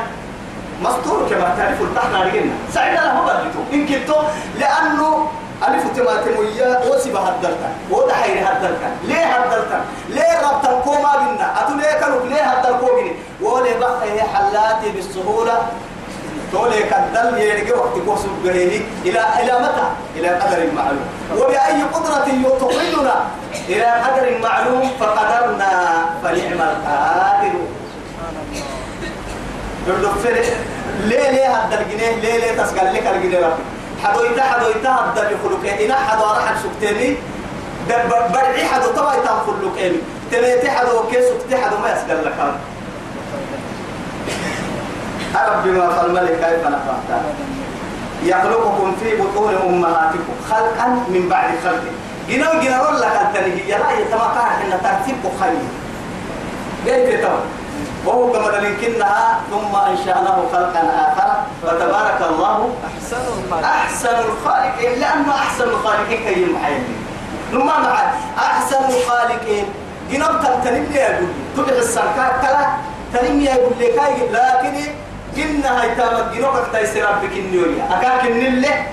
مستور 0.82 1.28
كما 1.30 1.54
تعرف 1.58 1.80
البحر 1.80 2.26
رجلنا 2.26 2.54
سعيد 2.74 2.94
له 2.94 3.20
بدلته 3.20 3.60
إن 3.72 3.86
كنتو. 3.86 4.18
لأنه 4.58 5.28
ألف 5.68 5.84
تماتم 5.96 6.38
ويا. 6.38 6.80
وسيب 6.88 7.16
هدلتا 7.16 7.68
وده 7.90 8.14
حيري 8.14 8.40
هدلتا 8.40 8.88
ليه 9.04 9.24
هدلتا 9.24 9.84
ليه 10.08 10.40
ربطا 10.42 10.80
كوما 10.84 11.12
بنا؟ 11.16 11.62
أتو 11.62 11.74
ليه 11.74 11.92
كانوا 12.00 12.26
ليه 12.26 12.42
هدل 12.42 12.78
كومني 12.80 13.12
ولي 13.44 13.74
بقى 13.78 14.12
هي 14.12 14.22
حلاتي 14.22 14.90
بالسهولة؟ 14.94 15.58
تولي 16.52 16.82
كدل 16.82 17.38
يرجع 17.38 17.76
وقت 17.76 17.98
كوسو 18.06 18.28
إلى 18.44 18.80
إلى 19.04 19.54
متى؟ 19.64 19.86
إلى 20.16 20.28
قدر 20.28 20.60
معلوم. 20.76 21.06
وبأي 21.36 21.82
قدرة 21.82 22.26
تقلنا 22.60 23.16
إلى 23.68 23.84
قدر 23.84 24.38
معلوم 24.42 24.90
فقدرنا 25.00 25.70
فنعم 26.22 26.60
القادر. 26.68 27.54
يقول 29.88 30.04
فرق 30.24 30.44
ليه 31.04 31.30
ليه 31.30 31.48
هذا 31.56 31.80
الجنيه 31.80 32.14
ليه 32.16 32.36
ليه 32.36 32.62
تسقل 32.62 32.94
لك 32.94 33.06
الجنيه 33.06 33.38
ربي؟ 33.46 33.62
حدويتا 34.04 34.42
حدويتا 34.42 34.90
هذا 34.90 35.30
يخلق 35.30 35.82
إنا 35.82 35.94
حدو 35.94 36.24
راح 36.24 36.54
سكتني 36.62 37.16
برعي 38.34 38.64
حدو 38.64 38.88
طبعا 38.96 39.16
تنخلق 39.16 39.76
إني 39.78 39.96
تلاتي 40.30 40.70
حدو 40.70 41.08
كيس 41.10 41.24
سكتي 41.24 41.56
حدو 41.56 41.76
ما 41.78 41.92
يسقل 41.92 42.24
لك 42.24 42.32
ربي. 42.40 42.73
ما 45.66 45.90
فالملك 45.90 46.30
كيف 46.30 46.66
نفعت. 46.66 47.22
يخلقكم 48.22 48.96
في 49.00 49.16
بطون 49.16 49.54
أمهاتكم 49.54 50.34
خلقا 50.50 50.88
من 51.08 51.28
بعد 51.28 51.50
خلق 51.64 51.82
جنو 52.28 52.60
جنو 52.60 52.84
ولا 52.84 53.08
كالتني 53.08 53.62
هي 53.62 53.78
لا 53.78 53.90
يتمكن 54.00 54.48
إن 54.62 54.80
ترتيب 54.82 55.22
خير. 55.40 55.58
قلت 56.86 57.22
تو 57.22 57.36
وهو 58.06 58.32
كما 58.32 58.48
لكنها 58.48 59.40
ثم 59.50 59.76
أنشأناه 59.76 60.38
خلقا 60.52 60.82
آخر. 61.06 61.30
فتبارك 61.62 62.20
الله 62.30 62.70
أحسن 62.84 63.16
الخالق 63.16 63.66
أحسن 63.66 64.16
الخالقين. 64.18 65.00
لأنه 65.00 65.34
أحسن 65.34 65.64
الخالقين 65.64 66.18
كي 66.24 66.44
المحيين 66.44 66.84
نما 67.52 67.78
مع 67.78 67.94
أحسن 68.38 68.84
الخالقين. 68.84 69.66
جنوب 70.10 70.30
تنتنم 70.42 70.86
لي 70.92 71.06
أقول 71.06 71.28
تبع 71.56 71.72
السركات 71.78 72.32
كلا؟ 72.42 72.66
تنم 73.12 73.40
لي 73.40 73.52
أقول 73.52 73.72
لك 73.80 74.00
لكن 74.32 74.74
جنة 75.36 75.68
هاي 75.68 75.94
تامك 75.94 76.34
جنوب 76.34 76.54
تيسي 76.72 77.02
ربك 77.02 77.32
النيوريا 77.32 77.84
أكاك 77.90 78.30
النلة 78.30 78.86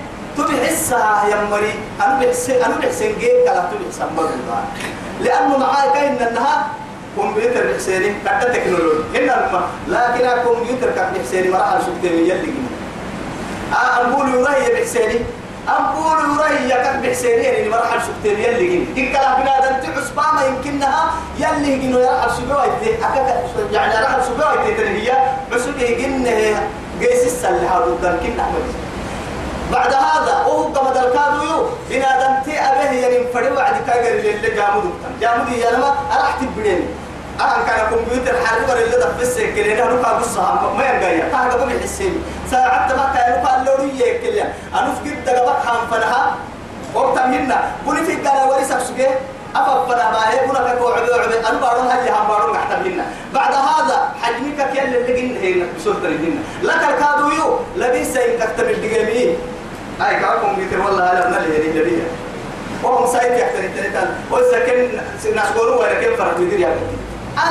الساعة 0.71 1.27
يا 1.27 1.43
مري. 1.51 1.73
أنا 2.01 2.19
بحسن 2.19 2.53
أنا 2.53 2.77
بحسن 2.77 3.05
جيب 3.19 3.45
كلا 3.45 3.69
تبع 3.69 3.91
سمبر 3.91 4.29
لأنه 5.21 5.57
معاي 5.57 5.89
كاين 5.93 6.17
إنها 6.17 6.67
كمبيوتر 7.17 7.71
بحسيني 7.71 8.13
كتا 8.25 8.53
تكنولوجي. 8.53 9.03
هنا 9.15 9.49
لما 9.49 9.61
لكن 9.87 10.25
الكمبيوتر 10.25 10.91
كان 10.95 11.13
بحسيني 11.13 11.47
ما 11.47 11.57
راح 11.57 11.73
أشوف 11.73 11.95
تاني 12.03 12.29
يلي 12.29 12.53
أقول 13.73 14.29
يري 14.57 14.81
بحسيني. 14.81 15.19
أقول 15.67 16.37
يري 16.51 16.69
كان 16.83 17.01
بحسيني 17.01 17.43
يعني 17.43 17.69
ما 17.69 17.77
راح 17.77 17.93
أشوف 17.93 18.15
تاني 18.23 18.43
يلي 18.43 18.67
جيني 18.67 18.85
دي 18.85 19.09
كلام 19.11 19.41
بنا 19.41 19.59
ده 19.59 19.79
تعس 19.79 20.09
باما 20.09 20.45
يمكنها 20.45 21.11
يلي 21.39 21.91
يا 21.99 22.11
راح 22.11 22.25
أشوف 22.25 23.71
يعني 23.71 23.93
راح 23.93 24.15
أشوف 24.15 24.37
تاني 24.77 25.09
هي. 25.09 25.13
بس 25.51 25.61
هي 25.79 25.95
جنة 25.95 26.69
جيس 26.99 27.23
السلة 27.25 27.77
هذا 27.77 27.97
ده 28.01 28.17
كنا 28.17 28.45
بعد 29.71 29.93
هذا 29.93 30.45
وهو 30.47 30.73
كما 30.73 30.89
دلكادو 30.93 31.43
يو. 31.43 31.65
بنا 31.89 32.09
دمتي 32.37 32.59
أبيه 32.59 32.99
يعني 33.01 33.27
فريو 33.33 33.55
بعد 33.55 33.73
كاجر 33.87 34.07
اللي 34.29 34.49
جامدو 34.49 34.89
جامدو 35.21 35.51
يا 35.55 35.71
لما 35.71 35.87
أراح 36.11 36.37
تبدين 36.41 36.87
أنا 37.39 37.63
كان 37.67 37.79
كمبيوتر 37.89 38.45
حرب 38.45 38.69
ولا 38.69 38.79
اللي 38.83 38.95
دفع 38.97 39.21
السكر 39.21 39.83
أنا 39.83 39.93
نقع 39.93 40.19
بصها 40.19 40.73
ما 40.77 40.83
ينقيا 40.83 41.29
كهذا 41.31 41.55
بقول 41.57 41.71
حسين 41.83 42.23
ساعات 42.51 42.91
ما 42.91 43.13
كان 43.15 43.41
نقع 43.43 43.61
اللورية 43.61 44.19
كلها. 44.21 44.53
أنا 44.73 44.93
فكرت 44.93 45.25
دقبك 45.25 45.65
هم 45.67 45.87
فنها 45.91 46.35
وقت 46.93 47.19
منا 47.19 47.61
قولي 47.85 48.03
في 48.05 48.13
الجارة 48.13 48.49
ورثة 48.49 48.79
سجى 48.83 49.07
أفضل 49.55 49.95
ما 49.95 50.29
هي؟ 50.29 50.47
بنا 50.47 50.73
كقول 50.73 50.93
عبد 50.93 51.09
عبد 51.11 51.33
أنا 51.33 51.59
بارون 51.59 51.87
هجي 51.87 52.09
هم 52.11 52.27
بارون 52.27 52.55
نحتم 52.55 52.83
منا 52.91 53.05
بعد 53.33 53.53
هذا 53.53 54.09
حجمك 54.21 54.69
كيل 54.73 54.95
اللي 54.95 55.21
جن 55.21 55.37
هنا 55.37 55.65
بسورة 55.77 55.97
الجنة 56.05 56.41
لك 56.63 56.75
الكادو 56.89 57.29
يو. 57.29 57.59
لبيس 57.75 58.17
إنك 58.17 58.49
تمد 58.57 58.75
دقيمين 58.81 59.35
هاي 60.01 60.15
كاكم 60.19 60.55
بيتر 60.55 60.81
والله 60.81 61.03
هلا 61.11 61.29
من 61.29 61.35
اللي 61.37 61.69
اللي 61.69 61.83
بيها 61.83 62.05
وهم 62.83 63.07
سايت 63.13 63.39
يحتري 63.39 63.67
تنتان 63.67 64.15
وسكن 64.31 65.35
ناس 65.35 65.47
قولوا 65.57 65.75
ولا 65.79 65.93
كيف 65.93 66.17
فرق 66.21 66.39
مدير 66.39 66.59
يا 66.59 66.67
بنتي. 66.67 66.97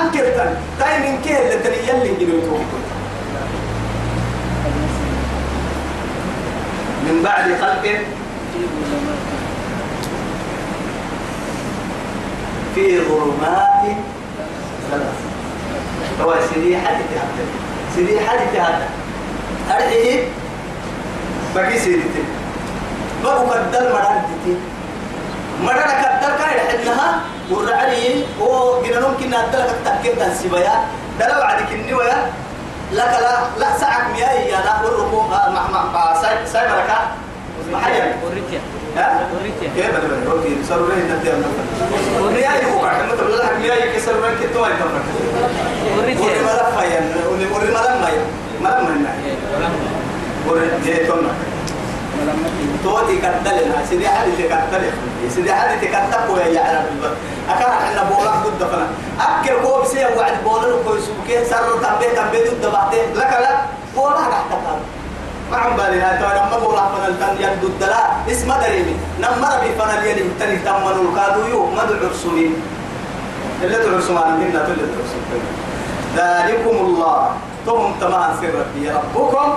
أنكر 0.00 0.24
تن 0.36 0.54
تاي 0.78 0.98
من 0.98 1.22
كه 1.24 1.38
اللي 1.38 1.56
تني 1.58 1.88
يلي 1.88 2.24
جنوا 2.24 2.58
من 7.10 7.22
بعد 7.22 7.44
خلق 7.60 7.84
في 12.74 12.98
ظلمات 12.98 13.96
ثلاث. 14.90 15.18
هو 16.22 16.34
سيدي 16.54 16.76
حدث 16.76 17.10
هذا 17.12 17.44
سيدي 17.96 18.20
حدث 18.20 18.56
هذا 18.56 18.88
أرحيه 19.70 20.28
بقي 21.54 21.78
سيدي 21.78 22.02
بقوا 23.24 23.48
كدل 23.54 23.92
مرادتي 23.92 24.54
مرة 25.62 25.90
كدل 26.02 26.32
كاي 26.38 26.60
حنها 26.60 27.20
والرعري 27.50 28.24
هو 28.40 28.82
جنا 28.82 29.08
ممكن 29.08 29.26
ندل 29.26 29.64
كتأكيد 29.82 30.18
تنسيبيا 30.18 30.74
دلوا 31.20 31.44
عندك 31.44 31.72
النويا. 31.72 32.32
لك 32.92 33.12
لا 33.20 33.32
لا 33.58 33.78
ساعك 33.78 34.04
مياي 34.12 34.48
يا 34.48 34.58
لا 34.66 34.80
والركوب 34.84 35.30
مع 35.30 35.48
مع 35.94 36.22
ساي 36.22 36.46
ساي 36.46 36.68
مركا 36.68 36.98
محيا. 37.72 38.16
وريتيا 38.26 38.60
ها؟ 38.96 39.28
وريتيا 39.40 39.68
كيف 39.76 39.96
بدل 39.96 40.30
أوكي 40.30 40.56
صاروا 40.68 40.88
لي 40.88 41.02
نتيا 41.14 41.34
مياي 42.20 42.72
هو 42.72 42.80
كان 42.80 43.08
مثل 43.12 43.38
لك 43.38 43.52
مياي 43.60 43.92
كسر 43.96 44.12
من 44.14 44.32
كتوه 44.42 44.68
يتفرق 44.68 45.04
وري 45.96 46.14
وريتيا 46.16 46.42
ملف 46.42 46.82
يا 46.92 47.00
وري 47.30 47.46
وري 47.54 47.66
ملم 47.66 48.02
يا 48.08 48.22
ملم 48.60 49.06
وري 50.48 50.68
جيتونا 50.84 51.28
توتي 52.84 53.16
كتلنا 53.18 53.86
سيدي 53.88 54.08
حد 54.08 54.26
تكتل 54.38 54.82
سيدي 55.34 55.52
حد 55.52 55.80
تكتل 55.80 56.38
يعرف 56.56 56.84
البر 56.92 57.14
أكان 57.50 57.70
إحنا 57.70 58.02
بولا 58.02 58.30
ضد 58.30 58.64
فنا 58.70 58.86
أكل 59.20 59.62
كوب 59.62 59.84
سيا 59.84 60.08
وعد 60.16 60.32
بولا 60.44 60.82
كويس 60.86 61.04
وكيه 61.22 61.44
سر 61.44 61.72
تنبيه 61.82 62.08
تنبيه 62.16 62.50
ضد 62.50 62.72
بعدين 62.72 63.14
لك 63.14 63.32
لا 63.44 63.52
بولا 63.96 64.16
تكتل 64.16 64.80
ما 65.50 65.56
عم 65.56 65.76
بالي 65.76 66.00
هاي 66.00 66.18
ترى 66.18 66.32
لما 66.38 66.58
بولا 66.58 66.88
فنا 66.88 67.08
التن 67.08 67.42
يد 67.44 67.64
الدلا 67.64 68.02
اسم 68.32 68.52
دريمي 68.62 68.96
نمر 69.20 69.54
بفنا 69.64 69.98
اليد 70.02 70.18
تني 70.40 70.56
تمنوا 70.56 71.04
الكادو 71.10 71.46
يو 71.52 71.66
مدعو 71.66 72.10
رسولين 72.10 72.54
اللي 73.62 73.76
تدعو 73.76 73.96
رسولين 73.98 74.34
منا 74.40 74.64
تلي 74.66 74.84
تدعو 74.86 75.40
ذلكم 76.16 76.76
الله 76.86 77.30
تهم 77.66 77.94
تمام 78.00 78.30
سر 78.40 78.52
ربي. 78.60 78.90
ربكم 78.90 79.48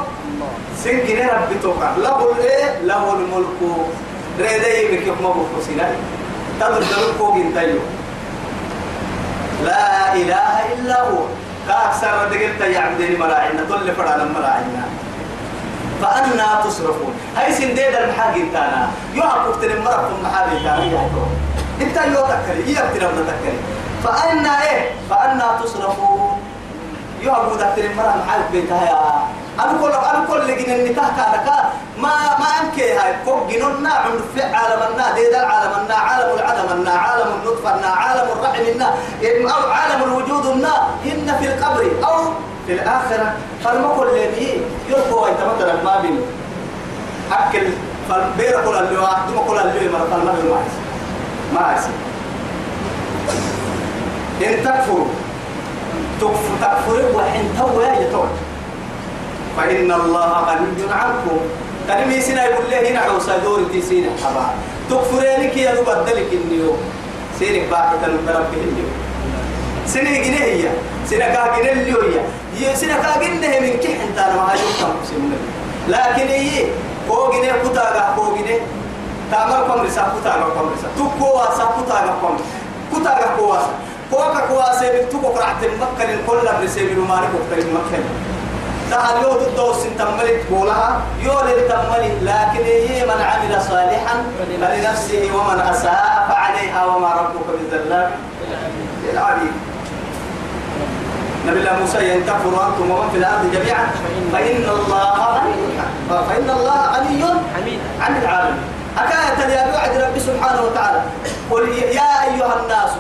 سنجن 0.84 1.20
ربي 1.28 1.56
توقع. 1.64 1.90
له 1.98 2.32
الإيه؟ 2.32 2.80
له 2.84 3.14
الملك. 3.14 3.60
ريدي 4.40 4.98
بك 4.98 5.08
يحمى 5.08 5.30
بفوسنا 5.38 5.86
تدر 6.60 6.84
دلوكو 6.92 7.26
جنتيو 7.36 7.80
لا 9.66 10.14
إله 10.14 10.54
إلا 10.74 11.02
هو. 11.02 11.24
كاكثر 11.68 12.28
دقلت 12.32 12.62
يعبدني 12.62 13.18
مراعينا. 13.18 13.62
طل 13.70 13.88
فرانا 13.96 14.26
مراعينا. 14.36 14.84
فأنا 16.02 16.62
تصرفون. 16.64 17.14
هاي 17.38 17.54
سنديد 17.54 17.96
المحاج 17.96 18.36
انتانا. 18.42 18.92
يوحب 19.14 19.62
تنم 19.62 19.84
مرة 19.84 20.12
المحاج 20.18 20.48
انتانا. 20.58 20.86
يحكو 20.86 21.24
انت 21.82 21.98
يو 22.14 22.22
تكري. 22.32 22.62
يبتنا 22.72 23.24
تكري. 23.32 23.60
فأنا 24.04 24.54
إيه؟ 24.64 24.92
فأنا 25.10 25.48
تصرفون. 25.64 26.13
يوحب 27.24 27.50
تنم 27.76 27.98
مرة 27.98 28.14
المحاج 28.16 28.42
بيتها 28.52 28.82
يا 28.86 29.00
أنا 29.64 29.74
كل 29.82 29.92
أنا 29.92 30.26
كل 30.30 30.38
اللي 30.42 30.56
جن 30.64 30.72
النتاح 30.72 31.08
كانك 31.18 31.48
ما 31.98 32.10
ما 32.40 32.46
أنكي 32.62 32.94
هاي. 32.94 33.14
فوق 33.26 33.48
جنونا 33.50 33.90
عند 33.90 34.22
عالم 34.54 34.82
النا 34.92 35.12
ديد 35.16 35.34
العالم 35.34 35.72
النا 35.82 35.96
عالم 35.96 36.30
النا 36.72 36.92
عالم 36.92 37.28
النطفة 37.38 37.76
النا 37.76 37.88
عالم 37.88 38.28
الرحم 38.32 38.62
النا 38.72 38.88
أو 39.54 39.72
عالم 39.72 40.04
الوجود 40.04 40.46
النا. 40.46 40.74
إن 41.06 41.36
في 41.40 41.46
القبر 41.54 41.84
أو 42.08 42.18
في 42.68 42.74
الآخرة. 42.74 43.34
فالما 43.64 43.96
كل 43.98 44.08
اللي 44.08 44.62
يركوا 44.90 45.28
يتمثل 45.30 45.84
ما 45.86 46.02
بين. 46.02 46.22
أكل 47.32 47.68
فالبير 48.10 48.66
كل 48.66 48.76
اللي 48.76 48.98
واحد 48.98 49.30
ما 49.36 49.42
كل 49.48 49.58
اللي 49.58 49.90
مرة 49.90 50.08
فالما 50.12 50.32
ما 50.32 50.40
يصير 50.40 50.60
ما 51.54 51.76
يصير 51.78 51.94
إن 54.50 54.64
تكفروا 54.64 55.06
تكفر 56.24 56.56
تكفروا 56.62 57.12
وحين 57.16 57.46
توا 57.60 57.84
يتوجه 57.84 58.44
فإن 59.58 59.92
الله 59.92 60.32
غني 60.48 60.84
عنكم. 60.92 61.38
كلمة 61.88 62.20
سنة 62.20 62.42
يقول 62.44 62.66
لي 62.70 62.90
هنا 62.90 63.00
عوسى 63.00 63.32
دور 63.44 63.60
تيسين 63.72 64.06
حبا. 64.24 64.46
تكفرينك 64.90 65.58
يا 65.58 65.76
بدلك 65.82 66.32
النيو 66.34 66.76
سينك 67.40 67.70
باقي 67.70 67.96
تنبرك 68.02 68.52
النيو 68.54 68.90
سنة 69.88 70.12
جنيه 70.26 70.44
هي. 70.44 70.64
سنة 71.10 71.28
كا 71.34 71.60
جنيه 71.60 71.72
اللي 71.72 71.92
هي. 71.92 72.20
هي 72.58 72.76
سنة 72.76 72.96
كا 73.04 73.20
جنيه 73.20 73.60
من 73.60 73.74
كح 73.84 73.98
انت 74.08 74.18
أنا 74.18 74.36
ما 74.36 74.56
سنة 75.04 75.38
لكن 75.88 76.28
هي 76.28 76.66
كو 77.10 77.32
جنيه 77.32 77.52
كتا 77.52 78.14
كو 78.16 78.36
جنيه. 78.36 78.60
تامر 79.32 79.68
كم 79.68 79.82
رسا 79.86 80.14
كتا 80.16 80.32
كم 80.56 80.68
رسا 80.74 80.88
تكو 80.98 81.26
واسا 81.26 81.66
كتا 81.76 82.16
كم 82.22 82.36
كتا 82.94 83.36
كو 83.38 83.44
واسا 83.52 83.74
كوكا 84.14 84.42
كواسا 84.50 84.88
بتكو 85.02 85.28
قرعت 85.28 85.62
مكة 85.82 86.14
الكل 86.14 86.48
برسيب 86.62 86.90
المالك 86.98 87.30
وقتل 87.34 87.68
مكة. 87.74 88.04
سهل 88.92 89.24
يود 89.24 89.42
الدوس 89.42 89.78
تملي 90.00 90.44
تقولها 90.44 91.02
يولد 91.24 91.60
تملي 91.70 92.10
لكن 92.22 92.64
هي 92.64 93.06
من 93.06 93.20
عمل 93.22 93.62
صالحا 93.62 94.16
فلنفسه 94.62 95.30
ومن 95.36 95.60
أساء 95.60 96.26
فعليها 96.30 96.86
وما 96.86 97.08
ربك 97.08 97.48
بالذلاب 97.60 98.12
للعبيد 99.04 99.52
نبي 101.48 101.60
الله 101.60 101.80
موسى 101.80 102.22
تكفروا 102.22 102.68
أنتم 102.68 102.92
ومن 102.92 103.10
في 103.12 103.18
الأرض 103.18 103.52
جميعا. 103.54 103.88
فإن 104.34 104.66
الله 104.70 105.14
غني. 105.36 105.54
فإن 106.30 106.50
الله 106.50 106.80
غني 106.96 107.78
عن 108.02 108.22
العالم 108.22 108.58
أكاية 108.98 109.54
يا 109.54 109.72
بعد 109.72 109.98
ربي 109.98 110.20
سبحانه 110.20 110.62
وتعالى. 110.62 111.02
قل 111.52 111.70
يا 111.70 112.12
أيها 112.24 112.56
الناس 112.64 112.92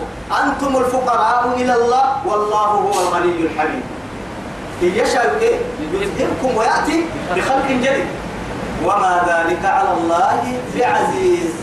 أنتم 0.44 0.78
الفقراء 0.78 1.54
إلى 1.56 1.74
الله 1.76 2.06
والله 2.26 2.66
هو 2.66 2.92
الغني 3.02 3.40
الحميد. 3.40 3.84
إن 4.82 4.92
يشاء 4.96 5.38
إيه؟ 5.42 5.58
يذهبكم 5.94 6.58
ويأتي 6.58 7.06
بخلق 7.36 7.68
جديد. 7.70 8.06
وما 8.86 9.22
ذلك 9.28 9.66
على 9.66 9.92
الله 9.98 10.42
بعزيز. 10.76 11.54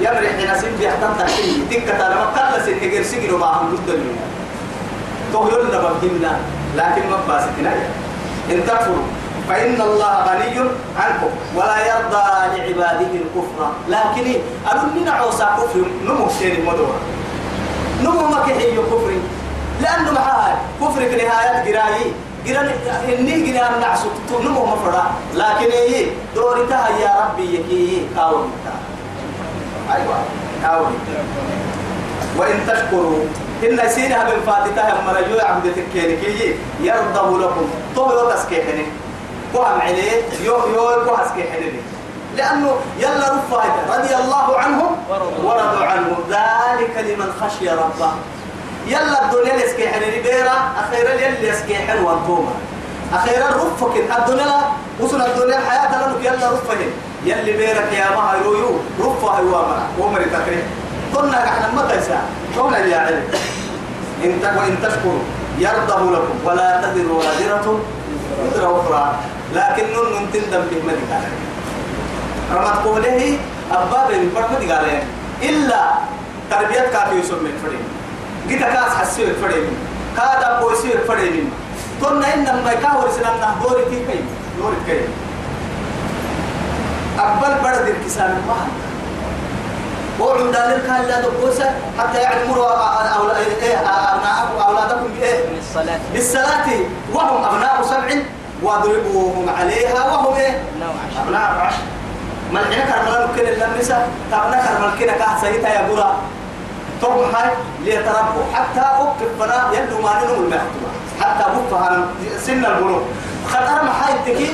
يمرح 0.00 0.32
نسيم 0.50 0.76
بيحتم 0.78 1.12
تحتي 1.18 1.62
تكة 1.70 2.08
لما 2.08 2.26
كلا 2.34 2.66
سن 2.66 2.78
هجر 2.82 3.02
سجن 3.02 3.34
ومعهم 3.34 3.76
ضد 3.76 3.88
الدنيا 3.88 4.26
تهيون 5.32 5.66
نبهمنا 5.66 6.36
لكن 6.76 7.02
ما 7.10 7.18
باسكنا. 7.28 7.72
إن 8.50 8.66
تكفروا. 8.66 9.21
فإن 9.48 9.80
الله 9.80 10.12
غني 10.28 10.58
عنكم 10.98 11.30
ولا 11.56 11.78
يرضى 11.86 12.24
لعباده 12.56 13.12
الكفر. 13.22 13.72
لكن 13.88 14.40
أدننا 14.70 15.10
عوسى 15.12 15.46
كفر 15.58 15.84
نمو 16.04 16.28
سيري 16.38 16.62
مدورة. 16.62 17.00
نمو 18.02 18.26
مكحي 18.26 18.76
كفر 18.76 19.12
لأنه 19.82 20.12
معها 20.12 20.58
كفر 20.80 21.00
في 21.08 21.16
نهاية 21.16 21.72
قراي 21.72 22.02
قران 22.46 22.70
إني 23.08 23.58
قران 23.58 23.80
نعسو 23.80 24.08
نمو 24.44 24.66
مفرا 24.66 25.04
لكن 25.34 25.70
إيه؟ 25.72 26.06
دورتها 26.34 26.88
يا 27.00 27.12
ربي 27.24 27.54
يكي 27.54 28.06
كاوي 28.16 28.44
أيوة 29.94 30.14
كاوي 30.62 30.86
وإن 32.38 32.56
تشكروا 32.68 33.24
إن 33.64 33.88
سينها 33.88 34.24
من 34.24 34.42
فاتتها 34.46 34.94
من 35.06 35.14
رجوع 35.16 35.50
عبد 35.50 35.72
تكينكي 35.72 36.54
يرضى 36.80 37.44
لكم. 37.44 37.66
طول 37.96 38.34
تسكيحني 38.34 38.86
وهم 39.54 39.80
عليه 39.80 40.22
يو 40.44 40.56
يو 40.74 41.04
كوهس 41.04 41.28
كيحني 41.36 41.72
لأنه 42.36 42.76
يلا 42.98 43.32
رفايدة 43.36 43.96
رضي 43.98 44.14
الله 44.14 44.58
عنهم 44.58 44.96
ورضوا 45.44 45.84
عنه 45.84 46.16
ذلك 46.30 46.94
لمن 46.96 47.32
خشي 47.40 47.68
ربه. 47.70 48.10
يلا 48.86 49.24
الدنيا 49.24 49.54
يسكي 49.54 49.88
حني 49.88 50.22
بيرا 50.22 50.56
أخيرا 50.82 51.12
يلي 51.12 51.48
يسكي 51.48 51.74
حلو 51.74 52.08
وانتوما. 52.08 52.52
أخيرا 53.14 53.46
رفك 53.46 53.96
الدنيا 54.18 54.60
وصل 55.00 55.20
الدنيا 55.20 55.58
الحياة 55.58 56.08
لنك 56.08 56.24
يلا 56.24 56.50
رفهم 56.50 56.90
يلي 57.24 57.52
بيرك 57.52 57.92
يا 57.92 58.16
ما 58.16 58.32
يرويو 58.40 58.70
رفا 59.00 59.28
هو 59.28 59.44
مرا 59.44 59.86
ومري 59.98 60.24
تكري 60.24 60.62
قلنا 61.14 61.44
إحنا 61.44 61.70
ما 61.76 61.82
تنسى 61.82 62.18
قولا 62.58 62.78
يا 62.78 62.98
علم؟ 62.98 63.24
إن 64.24 64.78
تشكروا 64.82 65.22
يرضه 65.58 66.10
لكم. 66.10 66.36
ولا 66.44 66.80
تذر 66.82 67.12
وازرة 67.12 67.80
وزر 68.42 68.80
أخرى. 68.80 69.14
لكن 69.54 69.92
نون 69.92 70.30
تندم 70.32 70.62
في 70.70 70.76
مدى 70.86 71.18
رمت 72.52 72.76
قوله 72.84 73.38
أباب 73.72 74.10
البرمد 74.10 74.70
قال 74.72 75.02
إلا 75.42 75.82
تربية 76.50 76.80
كافي 76.92 77.14
يسمى 77.18 77.50
فريم 77.62 77.84
جيتا 78.48 78.68
كاس 78.72 78.92
حسيو 79.00 79.26
فريم 79.42 79.76
كادا 80.16 80.60
بويسيو 80.60 80.92
فريم 81.08 81.52
تونا 82.00 82.34
إنما 82.34 82.72
يكاور 82.72 83.10
سلام 83.10 83.36
نهدوري 83.40 83.84
كي 83.84 83.98
كي 84.06 84.20
دوري 84.58 84.76
كي 84.86 85.00
أقبل 87.18 87.62
برد 87.64 87.88
الكسان 87.88 88.42
ما 88.48 88.56
وعند 90.20 90.56
ذلك 90.56 90.86
كان 90.86 91.02
لا 91.08 91.20
دبوسة 91.20 91.70
حتى 91.98 92.18
يعلموا 92.18 92.56
أولادكم 94.66 95.08
بإيه؟ 95.20 95.44
بالصلاة 95.50 95.98
بالصلاة 96.12 96.66
وهم 97.14 97.44
أبناء 97.44 97.82
سبع 97.82 98.22
واضربوهم 98.62 99.46
عليها 99.58 100.04
وهم 100.12 100.34
إيه؟ 100.36 100.62
أبناء 101.24 101.40
عشر 101.60 101.82
ما 102.52 102.60
الحين 102.60 102.84
كرمال 102.84 103.28
ممكن 103.28 103.46
اللمسة 103.48 104.06
تبنا 104.32 104.62
كرمال 104.66 104.98
كنا 104.98 105.12
كه 105.12 105.40
سيتا 105.40 105.68
يا 105.68 105.88
برا 105.88 106.16
توم 107.00 107.18
هاي 107.34 107.50
ليتربوا 107.84 108.44
حتى 108.54 108.80
أكف 108.80 109.30
فنا 109.40 109.70
يلو 109.72 110.02
ما 110.02 110.12
ننو 110.24 110.34
المحتوى. 110.34 110.90
حتى 111.20 111.44
بكفها 111.50 112.06
سن 112.46 112.64
البلوغ 112.64 113.00
خطر 113.48 113.82
ما 113.84 113.92
هاي 114.00 114.14
تكي 114.26 114.50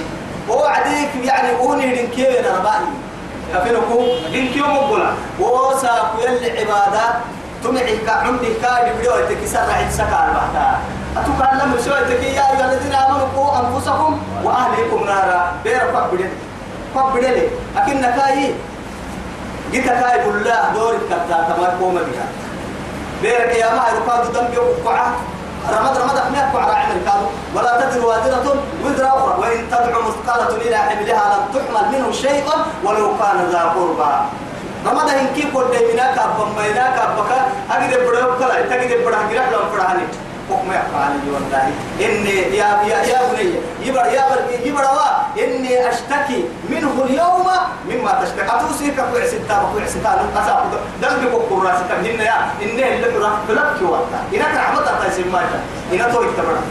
وعديك 0.48 1.08
يعني 1.24 1.56
أوني 1.58 1.86
لنكيه 2.02 2.40
نربائي 2.40 2.86
كفنكو 3.54 4.04
إنكيو 4.34 4.66
مقبلا 4.66 5.10
وسا 5.40 6.10
كل 6.16 6.44
عبادات 6.58 7.14
تمعي 7.64 7.98
كعمدي 8.06 8.54
كاي 8.62 8.92
بدو 8.92 9.10
تكسر 9.28 9.70
عيد 9.72 9.90
سكار 9.90 10.26
بعدها 10.34 10.80
سوى 11.78 12.00
تكي 12.10 12.34
يا 12.34 12.42
أيها 12.50 12.72
الذين 12.72 12.94
آمنوا 12.94 13.26
قوا 13.36 13.50
أنفسكم 13.60 14.18
وأهليكم 14.44 15.04
نارا. 15.04 15.52
بير 15.64 15.80
فبدل 15.94 16.28
فبدل 16.94 17.36
أكن 17.76 18.02
كاي 18.02 18.54
جيت 19.72 19.86
كاي 19.86 20.18
بالله 20.24 20.60
دور 20.74 20.94
كتا. 21.10 21.38
تما 21.48 21.68
قوم 21.80 21.94
بها 21.94 22.26
بيرك 23.22 23.56
يا 23.56 23.74
ما 23.74 23.84
يرقاد 23.94 24.32
دم 24.32 24.46
يوقع 24.54 24.98
رمض 25.70 25.98
رمض 25.98 26.16
أحنا 26.16 26.50
على 26.54 26.72
عمل 26.72 26.98
كانوا. 27.06 27.30
ولا 27.54 27.72
تدر 27.80 28.06
وادرة 28.06 28.46
وزر 28.84 29.06
أخرى. 29.06 29.34
وإن 29.40 29.70
تدعو 29.70 30.02
مثقالة 30.02 30.56
إلى 30.56 30.76
حملها 30.76 31.24
لم 31.34 31.42
تحمل 31.54 31.84
منه 31.92 32.12
شيء 32.12 32.44
ولو 32.84 33.06
كان 33.18 33.38
ذا 33.52 33.62
قربى. 33.74 34.12
رمض 34.86 35.08
إن 35.10 35.26
كيف 35.36 35.56
قد 35.56 35.74
مناك 35.92 36.18
أبا 36.18 36.44
ميناك 36.58 36.98
أبكا 36.98 37.38
أجد 37.70 37.92
بدو 38.06 38.38
كلا. 38.38 38.62
تجد 38.70 38.90
بدو 39.06 39.16
هجرة 39.16 39.50
لهم 39.50 39.68
فرحاني. 39.72 40.06
حكم 40.50 40.68
يفعل 40.70 41.12
والله. 41.32 41.70
إني 42.00 42.56
يا 42.56 42.68
يا 42.90 42.98
يا 43.02 43.20
بني 43.32 43.50
يبر 43.82 44.06
يا 44.06 44.24
بر 44.30 44.40
يبر 44.64 44.86
إني 45.38 45.88
أشتكي 45.88 46.44
منه 46.70 47.04
اليوم 47.04 47.46
مما 47.88 48.12
تشتكي. 48.22 48.56
أتوسيك 48.56 48.96
كوع 48.96 49.26
ستة 49.26 49.58
كوع 49.72 49.86
ستة 49.86 50.10
نقصا 50.34 50.70
دم 51.02 51.28
بكو 51.32 51.62
راس 51.62 51.80
تمهنا 51.88 52.24
يا 52.24 52.36
إني 52.62 52.94
اللي 52.94 53.18
راح 53.18 53.32
تلبك 53.48 53.82
وقتا. 53.82 54.18
إنك 54.34 54.54
رحمة 54.56 55.04
تيسير 55.04 55.26
ماجا 55.32 55.60
إنك 55.92 56.12
توي 56.12 56.26
تبرع 56.36 56.62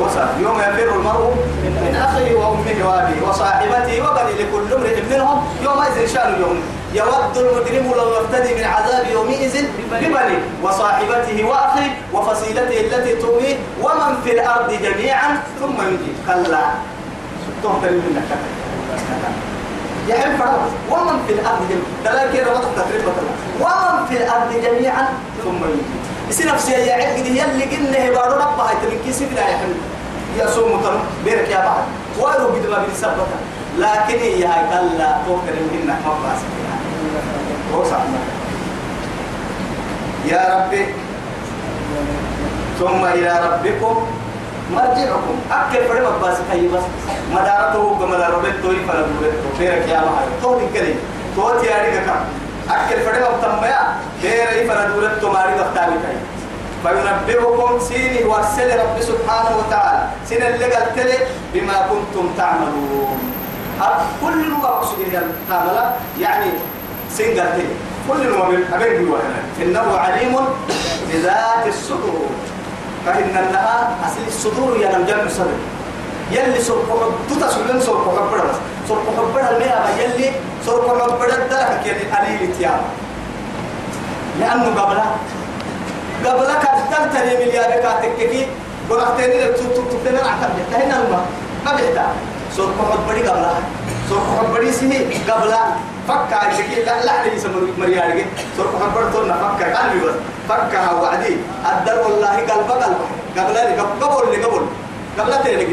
وصل. 0.00 0.28
يوم 0.40 0.60
يفر 0.60 0.94
المرء 0.96 1.34
من 1.64 1.96
أخيه 2.08 2.34
وأمه 2.34 2.88
وأبيه 2.88 3.28
وصاحبته 3.28 3.96
وبني 4.04 4.32
لكل 4.42 4.74
امرئ 4.74 5.02
منهم 5.10 5.44
يومئذ 5.62 6.14
شأن 6.14 6.40
يوم 6.40 6.62
يود 6.96 7.36
المجرم 7.36 7.92
لو 7.96 8.12
يفتدي 8.12 8.54
من 8.54 8.64
عذاب 8.64 9.06
يومئذ 9.12 9.64
ببني 9.92 10.38
وصاحبته 10.62 11.44
وأخيه 11.44 11.90
وفصيلته 12.12 12.80
التي 12.80 13.16
تؤويه 13.16 13.56
ومن 13.82 14.12
في 14.24 14.32
الأرض 14.32 14.70
جميعا 14.72 15.42
ثم 15.60 15.76
يجي 15.88 16.12
كلا. 16.26 16.64
تهتم 17.62 17.82
منك 17.82 18.28
يحب 20.08 20.36
فرق 20.38 20.68
ومن 20.90 21.24
في 21.26 21.32
الأرض 21.32 21.60
جميعا. 21.70 21.86
تلاقي 22.04 22.50
ربط 22.50 22.64
تقريبا 22.76 23.12
ومن 23.60 24.06
في 24.08 24.16
الأرض 24.16 24.52
جميعا 24.62 25.08
ثم 25.44 25.64
يجي 25.64 25.96
يصير 26.30 26.46
نفسي 26.46 26.72
يا 26.72 26.94
عقد 26.94 27.26
يلي 27.26 27.64
قلنا 27.64 28.08
هبارو 28.08 28.34
ربها 28.34 28.72
يتمكي 28.72 29.12
سبلا 29.12 29.48
يا 29.48 29.58
يا 30.38 30.46
سوم 30.46 30.80
تنو 30.80 30.98
بيرك 31.24 31.50
يا 31.50 31.58
بعد. 31.58 31.84
وأرو 32.20 32.46
قد 32.46 32.66
ما 32.66 32.86
لكن 33.78 34.18
هي 34.18 34.44
هاي 34.44 34.62
كلا 34.70 35.16
توكل 35.26 35.56
منك 35.72 35.88
ما 36.06 36.55
باس 37.78 37.92
يا 40.26 40.42
ربي 40.54 40.86
ثم 42.78 43.04
إلى 43.04 43.32
ربكم 43.46 44.06
مرجعكم. 44.72 45.36
أكل 45.52 45.84
فريم 45.88 46.06
أباس 46.06 46.38
كي 46.52 46.68
بس. 46.68 46.82
مدارته 47.32 47.98
كمدار 47.98 48.30
ربك 48.34 48.54
توي 48.62 48.76
فلا 48.88 49.00
ربك 49.00 49.34
بيرك 49.58 49.88
يا 49.88 50.00
ما 50.00 50.26
تو 50.42 50.58
دكلي 50.58 50.94
تو 51.36 51.60
تياري 51.60 51.90
كم 52.06 52.20
أكل 52.70 53.00
فريم 53.00 53.22
أبتمبيا 53.22 53.80
بيرك 54.22 54.66
فلا 54.68 54.84
ربك 54.84 55.22
تماري 55.22 55.52
بختامي 55.58 55.96
كي. 56.02 56.16
فينبئكم 56.82 57.78
سيني 57.88 58.24
وأرسل 58.24 58.78
رب 58.78 59.00
سبحانه 59.00 59.56
وتعالى. 59.58 60.04
سين 60.28 60.42
اللي 60.42 60.64
قلت 60.64 60.98
لي 60.98 61.18
بما 61.54 61.86
كنتم 61.90 62.30
تعملون. 62.38 63.18
كل 64.22 64.50
ما 64.50 64.68
أقصد 64.68 64.98
يعني 66.20 66.50
لي 67.18 67.66
كل 68.08 68.28
ما 68.28 68.44
أبين 68.74 68.98
بيوهنا 68.98 69.40
إنه 69.62 69.96
عليم 69.98 70.36
بذات 71.12 71.66
الصدور 71.66 72.26
فإن 73.06 73.32
لها 73.52 73.96
أصل 74.06 74.26
الصدور 74.28 74.76
يا 74.76 74.98
نمجم 74.98 75.28
صدر 75.28 75.58
يلي 76.30 76.60
سرق 76.60 76.86
حب 76.90 77.40
تسلم 77.40 77.80
سرق 77.80 78.32
بس 78.34 78.56
سرق 78.88 79.06
حب 79.16 79.54
المياه 79.54 79.86
يلي 80.00 80.30
سرق 80.66 81.02
حب 81.02 81.22
الدرك 81.22 81.80
يلي 81.86 82.04
قليل 82.12 82.56
تيام 82.58 82.80
لأنه 84.40 84.80
قبلها 84.80 85.16
قبلك 86.24 86.62
تلتني 86.90 87.34
مليار 87.46 87.70
كاتككي 87.70 88.46
قرأتني 88.90 89.44
تتتتنا 89.52 90.20
عتب 90.20 90.54
تهنا 90.72 90.96
الماء 91.02 91.26
ما 91.64 91.72
بيحتاج 91.72 92.14
سرق 92.56 92.98
بدي 93.08 93.28
قبلها 93.28 93.60
سرق 94.10 94.50
بدي 94.58 94.72
سني 94.72 94.98
قبلها 95.28 95.76
فكا 96.08 96.36
عندك 96.36 96.70
لا 96.86 97.04
لا 97.04 97.24
ليس 97.24 97.46
مريارك 97.78 98.26
سرق 98.56 98.72
حب 98.82 99.02
بدي 99.02 99.12
تونا 99.12 99.34
فكا 99.34 99.78
قلبي 99.78 100.00
بس. 100.06 100.14
فكها 100.48 100.92
وعدي 100.92 101.36
الدر 101.72 101.98
والله 102.04 102.36
قلب 102.36 102.70
قلب. 102.70 102.96
قبل 103.38 103.54
لي 103.54 103.76
قبل 103.80 104.30
لي 104.30 104.44
قبل. 104.44 104.66
قبل 105.18 105.32
تلقي 105.44 105.66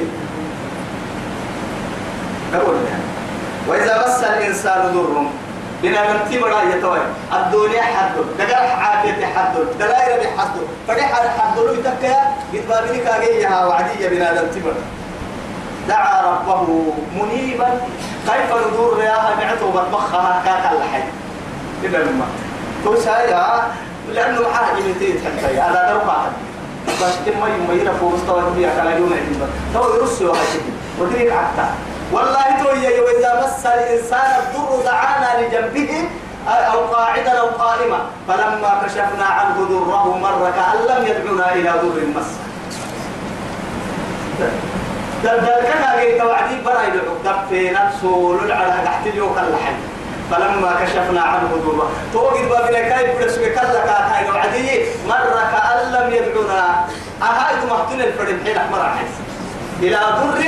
قبل. 2.54 2.78
وإذا 3.68 3.94
مس 4.08 4.24
الإنسان 4.24 4.82
ضر 4.94 5.24
بنا 5.84 6.02
من 6.14 6.20
تبرا 6.32 6.62
يتوي. 6.62 7.00
الدنيا 7.34 7.82
حد. 7.82 8.16
دقر 8.40 8.66
عافية 8.84 9.26
حد. 9.26 9.56
دلائر 9.80 10.20
بحد 10.20 10.56
فرح 10.88 11.12
حد. 11.38 11.58
لو 11.58 11.74
يتكيا 11.74 12.36
يتبابني 12.54 12.98
كاجي 12.98 13.42
يا 13.42 13.66
وعدي 13.66 14.08
بنا 14.10 14.32
من 14.32 14.52
تبرا 14.56 14.76
دعا 15.88 16.22
ربه 16.22 16.94
منيبا. 17.16 17.82
كيف 18.26 18.68
ندور 18.68 18.98
رياها 18.98 19.36
بعته 19.40 19.72
بطبخها 19.72 20.42
كاك 20.46 20.72
الحي؟ 20.72 21.04
إلا 21.84 21.98
لما. 21.98 22.26
توسايا 22.84 23.64
لأنه 24.12 24.42
معاه 24.42 24.72
إمتى 24.72 25.14
تحتاج 25.14 25.58
على 25.58 25.94
دربها 25.94 26.32
بس 26.88 27.16
تم 27.26 27.40
يوم 27.40 27.80
يرفع 27.80 28.06
مستوى 28.06 28.44
بيا 28.56 28.70
كلا 28.82 28.98
يوم 28.98 29.14
عندنا 29.14 29.48
تو 29.74 29.96
يرسل 29.96 30.26
وهاي 30.26 30.60
ودريك 31.00 31.32
عتا 31.32 31.68
والله 32.12 32.64
تو 32.64 32.70
يا 32.70 33.02
وإذا 33.02 33.44
مس 33.44 33.66
الإنسان 33.66 34.32
الضر 34.40 34.82
دعانا 34.86 35.42
لجنبه 35.42 36.10
أو 36.48 36.80
قاعدا 36.80 37.32
أو 37.40 37.48
قائما. 37.48 38.00
فلما 38.28 38.82
كشفنا 38.86 39.26
عنه 39.26 39.56
ضره 39.70 40.18
مر 40.18 40.52
كأن 40.56 40.80
لم 40.98 41.08
يدعنا 41.08 41.54
إلى 41.54 41.70
ضر 41.70 42.20
مس. 42.20 42.30
ذلك 45.24 45.74
جيت 46.00 46.22
وعدي 46.22 46.62
براي 46.66 46.90
دب 47.26 47.36
في 47.50 47.70
نفسه 47.70 48.40
للعلى 48.44 48.84
تحت 48.86 49.08
اليوم 49.08 49.38
اللحم 49.40 49.74
فلما 50.32 50.76
كشفنا 50.84 51.22
عنه 51.22 51.50
ضره 51.66 51.92
توقد 52.14 52.50
بابنا 52.50 52.80
كاي 52.90 53.16
بدس 53.16 53.36
كلا 53.40 53.86
كاي 53.86 54.30
وعدي 54.30 54.82
مر 55.08 55.40
كأن 55.52 55.92
لم 55.92 56.14
يدعنا 56.14 56.86
أهاي 57.22 57.56
مهتن 57.70 58.02
الفرد 58.02 58.40
حين 58.46 58.58
أحمر 58.58 58.92
إلى 59.82 59.98
ضر 59.98 60.44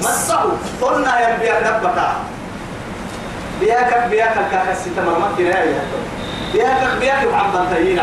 مسه. 0.00 0.52
قلنا 0.82 1.20
يا 1.20 1.36
بيا 1.38 1.70
ربك 1.70 1.98
بياك 3.60 4.06
بياك 4.10 4.36
الكاكس 4.36 4.78
تمام 4.96 5.36
كده 5.38 5.48
يا 5.48 5.82
بياك 6.52 6.98
بياك 7.00 7.24
محمد 7.32 7.74
تيين 7.76 8.00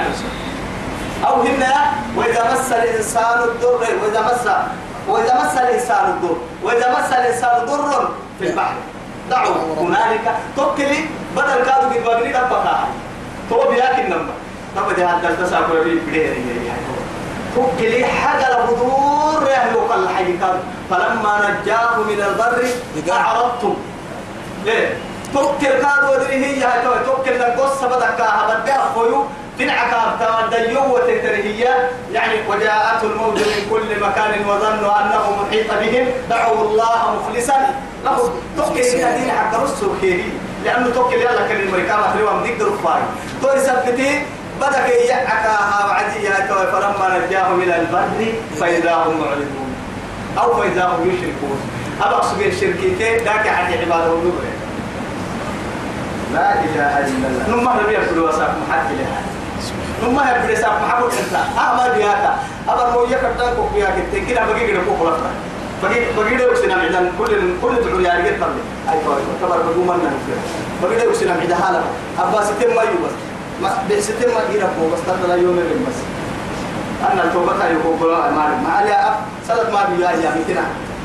أو 1.28 1.42
هنا 1.42 1.74
وإذا 2.16 2.54
مس 2.54 2.72
الإنسان 2.72 3.40
الضر 3.44 3.88
وإذا 4.04 4.22
مس 4.22 4.48
وإذا 5.08 5.42
مس 5.44 5.58
الإنسان 5.58 6.06
الضر 6.10 6.38
وإذا 6.64 6.92
مس 6.92 7.14
الإنسان 7.14 7.66
ضر 7.66 8.10
في 8.40 8.48
البحر. 8.50 8.74
دعوا 9.30 9.56
هنالك 9.80 10.36
توكلي 10.56 11.06
بدل 11.36 11.64
كادو 11.66 11.88
قد 11.90 12.04
بغني 12.04 12.34
ربك 12.38 12.64
تو 13.50 13.70
بياك 13.72 14.00
النمبر 14.00 14.34
طب 14.76 14.96
ده 14.96 15.06
هذا 15.06 15.30
التساكل 15.30 15.84
بي 15.84 16.00
بدير 16.00 16.36
توكلي 17.56 18.06
حاجة 18.06 18.48
لبدور 18.60 19.50
يهلوك 19.50 19.92
الحي 19.96 20.38
فلما 20.90 21.60
نجاه 21.62 21.98
من 21.98 22.22
البر 22.22 22.66
أعرضتم. 23.12 23.76
ليه 24.66 24.98
توكل 25.34 25.60
كادو 25.82 26.14
ودري 26.14 26.46
هي 26.46 26.64
هاي 26.64 26.82
توكل 27.06 27.40
لقصة 27.40 27.88
بدك 27.88 28.22
بدها 29.60 29.86
فيو 29.90 30.20
تنعك 30.20 30.52
توديو 30.52 30.96
وتترهية 30.96 31.90
يعني 32.14 32.34
وجاءته 32.50 33.04
الموت 33.04 33.38
من 33.38 33.68
كل 33.70 34.00
مكان 34.02 34.46
وظنوا 34.50 35.02
أنه 35.02 35.24
محيط 35.42 35.74
بهم. 35.74 36.06
دعوا 36.30 36.62
الله 36.62 37.20
مخلصا. 37.20 37.54
له 38.06 38.30
توكل 38.58 38.80
الذين 38.80 39.32
حق 39.32 39.64
رسل 39.64 39.88
خيري. 40.02 40.32
لأنه 40.66 40.90
توكل 40.90 41.16
يلا 41.16 41.48
كان 41.48 41.62
المريكا 41.62 41.98
مخلوة 41.98 42.40
مديك 42.40 42.58
درفاي 42.60 43.02
تو 43.42 43.54
يثبتي 43.54 44.22
بدك 44.62 44.90
يعكا 45.10 45.58
بعديها 45.88 46.48
فلما 46.72 47.26
نجاهم 47.28 47.62
إلى 47.62 47.76
البر 47.76 48.34
فإذا 48.60 48.94
هم 48.96 49.20
معرضون. 49.22 49.76
أو 50.38 50.62
فإذا 50.62 50.86
هم 50.86 51.10
يشركون. 51.10 51.60
أبقى 52.02 52.24
سبيل 52.24 52.48
الشركين 52.48 53.18
ذاك 53.26 53.48
عن 53.48 53.74
عباده 53.74 54.14
النور 54.14 54.44
لا 56.34 56.54
إله 56.54 57.00
إلا 57.00 57.28
الله. 57.28 57.80
ربي 57.84 57.94
يقول 57.94 58.20
وساق 58.20 58.56
محد 58.70 58.92
لها. 58.92 59.33
نما 60.04 60.22
يقول 60.32 60.56
ساق 60.56 60.82
محبوب 60.88 61.10
أنت 61.10 61.36
أما 61.60 61.94
بياك 61.96 62.24
أبا 62.70 62.92
مو 62.92 63.04
يكتر 63.04 63.56
كوك 63.56 63.70
بياك 63.76 63.94
تكينا 64.14 64.46
بقي 64.46 64.68
كده 64.68 64.80
كوك 64.88 65.08
لفنا 65.08 65.32
بقي 65.84 66.00
بقي 66.18 66.36
ده 66.38 66.52
وسنا 66.52 66.76
معدن 66.76 67.12
كل 67.20 67.32
كل 67.62 67.84
تعور 67.84 68.02
يا 68.02 68.14
رجال 68.14 68.40
طلع 68.40 68.48
أي 68.94 69.00
طيب 69.06 69.26
كبر 69.42 69.58
من 69.98 70.00
نفسه 70.06 70.38
بقي 70.84 70.96
ده 71.06 71.10
وسنا 71.12 71.36
معدن 71.38 71.56
حالا 71.56 71.82
أبا 72.20 72.44
ستين 72.46 72.76
ما 72.76 72.82
يبص 72.84 73.16
ما 73.62 73.70
بستين 73.90 74.30
ما 74.34 74.42
يجي 74.50 74.60
ربو 74.64 74.90
بس 74.94 75.00
ترى 75.08 75.42
يوم 75.42 75.56
بس 75.88 75.96
أنا 77.12 77.24
التوبة 77.24 77.66
يقول 77.66 78.10
ما 78.12 78.62
ما 78.64 78.70
عليه 78.74 78.94
أب 79.08 79.14
سلط 79.48 79.70
ما 79.74 79.86
بيجي 79.90 80.04
يا 80.04 80.36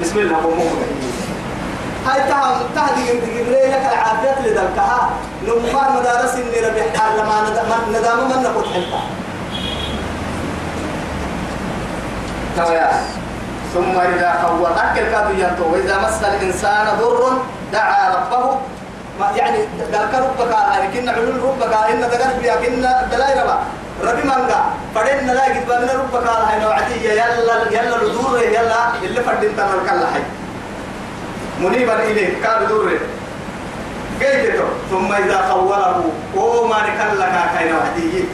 بسم 0.03 0.19
الله 0.19 0.47
ومو 0.47 0.65
هاي 2.07 2.21
تهم 2.29 2.59
تهدي 2.75 3.21
تجيب 3.21 3.47
لي 3.49 3.67
لك 3.67 3.85
العافية 3.93 4.41
لذلكها 4.45 5.11
نما 5.43 5.91
مدارس 5.91 6.35
إني 6.35 6.61
ربي 6.67 6.99
حال 6.99 7.19
لما 7.19 7.37
ندام 7.89 8.29
من 8.29 8.43
نقول 8.43 8.65
حتى 8.65 9.01
تويا 12.57 12.91
ثم 13.75 14.01
إذا 14.01 14.31
قوى 14.45 14.69
أكل 14.77 15.11
كابيانته 15.13 15.65
وإذا 15.67 15.99
مس 15.99 16.25
الإنسان 16.25 16.87
ضر 17.01 17.33
دعا 17.73 18.15
ربه. 18.15 18.59
ما 19.21 19.31
يعني 19.37 19.59
ذلك 19.93 20.15
ربك 20.15 20.53
كنا 20.95 21.13
علول 21.13 21.43
ربك 21.43 21.73
إن 21.91 22.01
ذكر 22.01 22.39
بيا 22.41 22.57
كنا 22.57 23.09
دلاي 23.13 23.41
ربا 23.41 23.59
ربي 24.05 24.23
مانغا 24.23 24.65
فدنا 24.95 25.33
لا 25.33 25.45
قد 25.45 25.67
بنا 25.67 25.93
ربك 25.93 26.27
هاي 26.27 26.61
نوعدية 26.61 27.11
يلا 27.13 27.71
يلا 27.71 27.97
الدور 28.03 28.43
يلا 28.43 28.81
اللي 29.03 29.21
فدين 29.21 29.57
تنرك 29.57 29.93
الله 29.93 30.07
حي. 30.15 30.38
منيبا 31.61 32.03
إليه 32.03 32.47
قال 32.47 32.69
دوره 32.69 32.99
قيدته 34.21 34.65
ثم 34.91 35.13
إذا 35.13 35.49
خوله 35.51 36.05
وما 36.37 36.77
نكلك 36.83 37.35
كاين 37.55 37.75
وحديه 37.77 38.25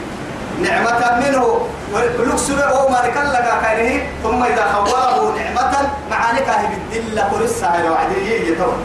نعمة 0.61 1.19
منه 1.27 1.61
ولكسب 1.93 2.57
وما 2.57 2.99
نكلك 3.07 3.47
كاينة 3.63 4.03
ثم 4.23 4.43
إذا 4.43 4.65
خوله 4.73 5.35
نعمة 5.37 5.73
معانك 6.11 6.49
هي 6.49 6.67
بالدلة 6.71 7.21
قرصة 7.23 7.75
إلى 7.79 7.89
وحديه 7.89 8.51
يتون 8.51 8.77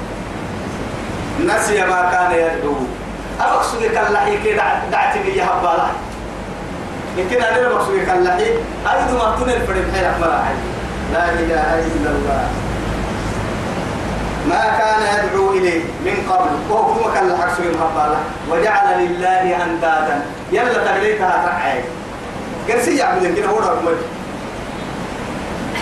نسي 1.41 1.81
ما 1.87 2.11
كان 2.13 2.33
يدعو. 2.33 2.75
أقصد 3.41 3.83
كاللحي 3.83 4.39
كده 4.45 4.63
دعت 4.93 5.19
بي 5.19 5.43
هبالا 5.43 5.87
يمكن 7.17 7.43
أنا 7.43 7.69
بقصد 7.69 7.97
كاللحي 8.07 8.45
أيضا 8.91 9.13
ما 9.13 9.37
تنل 9.41 9.67
فرد 9.67 9.85
حيرك 9.95 10.15
مراحل 10.21 10.55
لا 11.13 11.25
إله 11.33 11.79
إلا 11.97 12.11
الله. 12.11 12.49
ما 14.49 14.63
كان 14.79 15.01
يدعو 15.25 15.51
إليه 15.53 15.83
من 16.05 16.17
قبل. 16.31 16.51
وهو 16.71 16.95
كما 16.95 17.15
كان 17.15 17.29
لحق 17.29 17.57
سوى 17.57 17.67
الهبالة 17.67 18.19
وجعل 18.51 19.05
لله 19.05 19.65
أندادا. 19.65 20.23
يلا 20.53 20.85
تغليتها 20.85 21.47
ترعي 21.47 21.85
قرسي 22.69 22.97
يعبد 22.97 23.35
كده 23.37 23.47
هو 23.47 23.59
رقم 23.59 23.87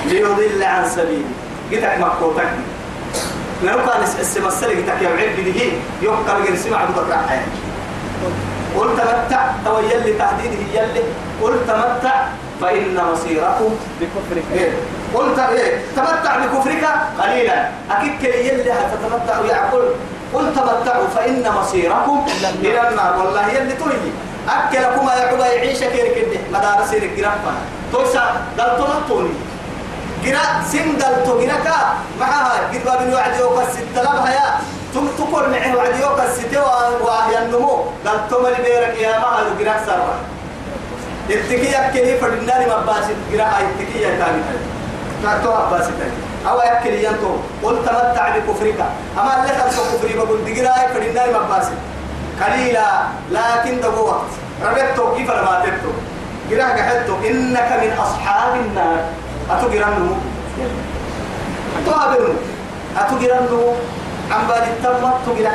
ليضل 0.06 0.62
عن 0.62 0.88
سبيل. 0.88 1.24
قتك 1.72 1.98
مكوتك 2.00 2.50
لو 3.62 3.76
كان 3.76 4.02
السما 4.20 4.48
السلق 4.48 4.74
تك 4.86 5.02
يا 5.02 5.08
عيب 5.08 5.32
بده 5.40 5.60
يوم 6.02 6.16
كان 6.26 6.36
قرسي 6.46 6.70
معبد 6.70 6.94
ترعي 6.94 7.40
قل 8.76 8.88
تويل 9.64 10.00
لتهديده 10.00 10.62
يلي 10.74 11.02
قل 11.42 11.54
تمتع 11.68 12.26
فإن 12.60 13.00
مصيركم 13.12 13.76
بكفرك. 14.00 14.44
إيه؟ 14.52 14.70
قلت 15.14 15.38
إيه؟ 15.38 15.82
تمتع 15.96 16.36
بكفرك 16.36 16.84
قليلا. 17.22 17.68
أكيد 17.90 18.12
كي 18.20 18.48
يلي 18.48 18.62
تتمتع 18.64 19.54
يعقل 19.54 19.94
قل 20.34 20.54
تمتعوا 20.54 21.06
فإن 21.14 21.44
مصيركم 21.60 22.26
إلى 22.60 22.88
النار. 22.88 23.18
والله 23.18 23.48
يلي 23.48 23.72
تلي 23.72 24.12
أكلكم 24.48 25.08
يعقوب 25.08 25.40
يعيش 25.40 25.78
كيرك 25.78 26.14
كده. 26.14 26.40
مدارس 26.58 26.94
الجرافة 26.94 27.52
توسع 27.92 28.24
دلتو 28.58 28.84
نطوني 28.84 29.30
جرا 30.24 30.42
سن 30.72 30.96
دلتو 30.96 31.40
جرا 31.40 31.56
كا. 31.64 31.78
معها 32.20 32.68
قد 32.72 32.84
باب 32.84 33.08
الوعد 33.08 33.40
يوكا 33.40 33.64
ستة 33.72 34.02
لبها 34.02 34.32
يا. 34.32 34.60
تم 34.94 35.08
تقول 35.18 35.50
معه 35.50 35.76
وعد 35.76 36.00
يوكا 36.00 36.32
ستة 36.32 36.60
وهي 37.04 37.38
النمو 37.38 37.84
دلتو 38.04 38.42
ملي 38.42 38.62
بيرك 38.64 38.98
يا 38.98 39.18
مها 39.18 39.44
جرا 39.58 39.76
سروا 41.28 41.88
اتكي 41.88 42.00
كيف 42.00 42.20
فردناني 42.20 42.66
مباسي 42.66 43.12
جرا 43.32 43.44
هاي 43.44 43.64
اتكي 43.64 44.00
تاني. 44.00 44.42
تاتو 45.22 45.52
عباسي 45.52 45.92
تاني. 45.98 46.12
أو 46.48 46.58
يأكل 46.58 46.94
ينتو 47.04 47.36
قل 47.62 47.84
تمتع 47.84 48.36
بكفرك 48.36 48.80
أما 49.18 49.42
اللي 49.42 49.52
خلص 49.58 49.76
كفري 49.94 50.14
بقول 50.16 50.44
دقيرا 50.44 50.72
فردناني 50.94 51.32
مباسي 51.38 51.74
قليلا 52.40 52.88
لكن 53.30 53.80
دو 53.80 54.06
وقت. 54.06 54.32
ربطتو 54.64 55.14
كيف 55.16 55.30
لما 55.30 55.62
تبتو؟ 55.64 55.92
جرا 56.50 56.64
قحتو 56.64 57.14
إنك 57.28 57.68
من 57.82 57.90
أصحاب 57.98 58.54
النار. 58.54 59.00
أتو 59.50 59.68
جرانو؟ 59.68 60.16
أتو 61.78 61.90
هابرو 61.90 62.32
أتو 62.96 63.18
جرانو؟ 63.18 63.72
عم 64.32 64.46
بالي 64.48 64.70
التمت 64.72 65.14
تو 65.26 65.34
جرا 65.38 65.52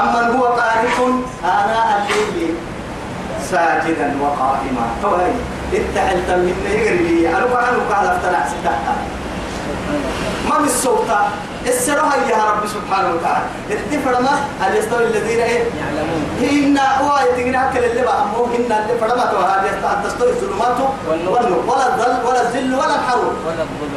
أما 0.00 0.20
هو 0.34 0.44
قانت 0.44 0.98
آناء 1.44 2.06
الليل. 2.10 2.54
ساجدا 3.50 4.16
وقائما. 4.22 4.86
فوهي 5.02 5.32
اتحلت 5.72 6.28
من 6.30 6.54
يقري 6.70 7.28
أنا 7.28 7.46
بقى 7.46 7.64
قال 7.92 8.06
افتنع 8.06 8.46
ستاتا. 8.48 8.94
ما 10.48 10.58
من 10.58 10.64
الصوت 10.64 11.10
السرها 11.66 12.16
يا 12.30 12.36
رب 12.36 12.66
سبحانه 12.66 13.08
وتعالى. 13.14 13.44
اتفرما 13.70 14.34
هل 14.60 14.76
يستوي 14.76 15.04
الذين 15.06 15.40
إيه؟ 15.40 15.62
يعلمون. 15.80 16.22
هن 16.40 16.78
هو 16.78 17.18
يتقنا 17.18 17.70
كل 17.72 17.84
اللي 17.84 18.02
بقى. 18.02 18.24
مو 18.26 18.44
هن 18.44 18.72
اللي 18.72 18.94
فرما 19.00 19.24
تو 19.26 19.36
هذه 19.36 19.70
تستوي 20.04 20.30
الظلمات؟ 20.30 20.76
والنور. 21.08 21.62
ولا 21.66 21.86
الظل 21.94 22.28
ولا 22.28 22.42
الذل 22.42 22.74
ولا 22.74 22.94
الحرور. 22.94 23.34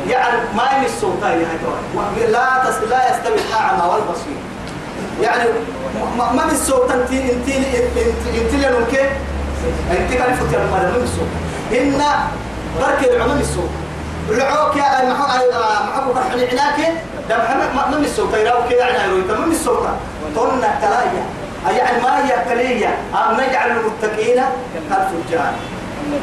يعني 0.07 0.37
ما 0.55 0.77
من 0.79 0.85
الصوت 0.85 1.23
يا 1.23 2.27
لا 2.27 2.45
تس 2.65 2.89
لا 2.89 2.99
يستوي 3.11 3.35
الأعمى 3.49 3.93
والبصير. 3.93 4.37
يعني 5.21 5.49
ما 6.17 6.31
ما 6.31 6.45
بالصوت 6.45 6.91
انت 6.91 7.11
انت 7.11 7.49
انت 7.49 7.97
انت 8.39 8.53
لنك 8.53 8.93
انت 8.95 9.11
كان 9.89 10.34
فوت 10.36 10.55
ما 10.55 10.91
من 10.97 11.03
الصوت 11.03 11.32
إن 11.82 12.01
بركة 12.82 13.15
العموم 13.15 13.39
الصوت 13.39 13.70
العوك 14.30 14.76
يا 14.76 15.09
محو 15.09 16.13
فرحني 16.13 16.47
عناك 16.47 16.93
ده 17.30 17.38
محمد 17.38 17.76
ما 17.76 17.97
من 17.97 18.05
الصوت 18.05 18.34
يراو 18.34 18.70
كده 18.70 18.86
عنا 18.86 19.05
يروي 19.05 19.22
تمام 19.22 19.51
الصوت 19.51 19.88
طن 20.36 20.61
تلايا 20.82 21.24
يعني 21.78 22.01
ما 22.03 22.26
هي 22.28 22.36
كلية 22.49 22.88
أم 23.13 23.34
نجعل 23.41 23.72
المتقين 23.72 24.43
كالفجار 24.89 25.53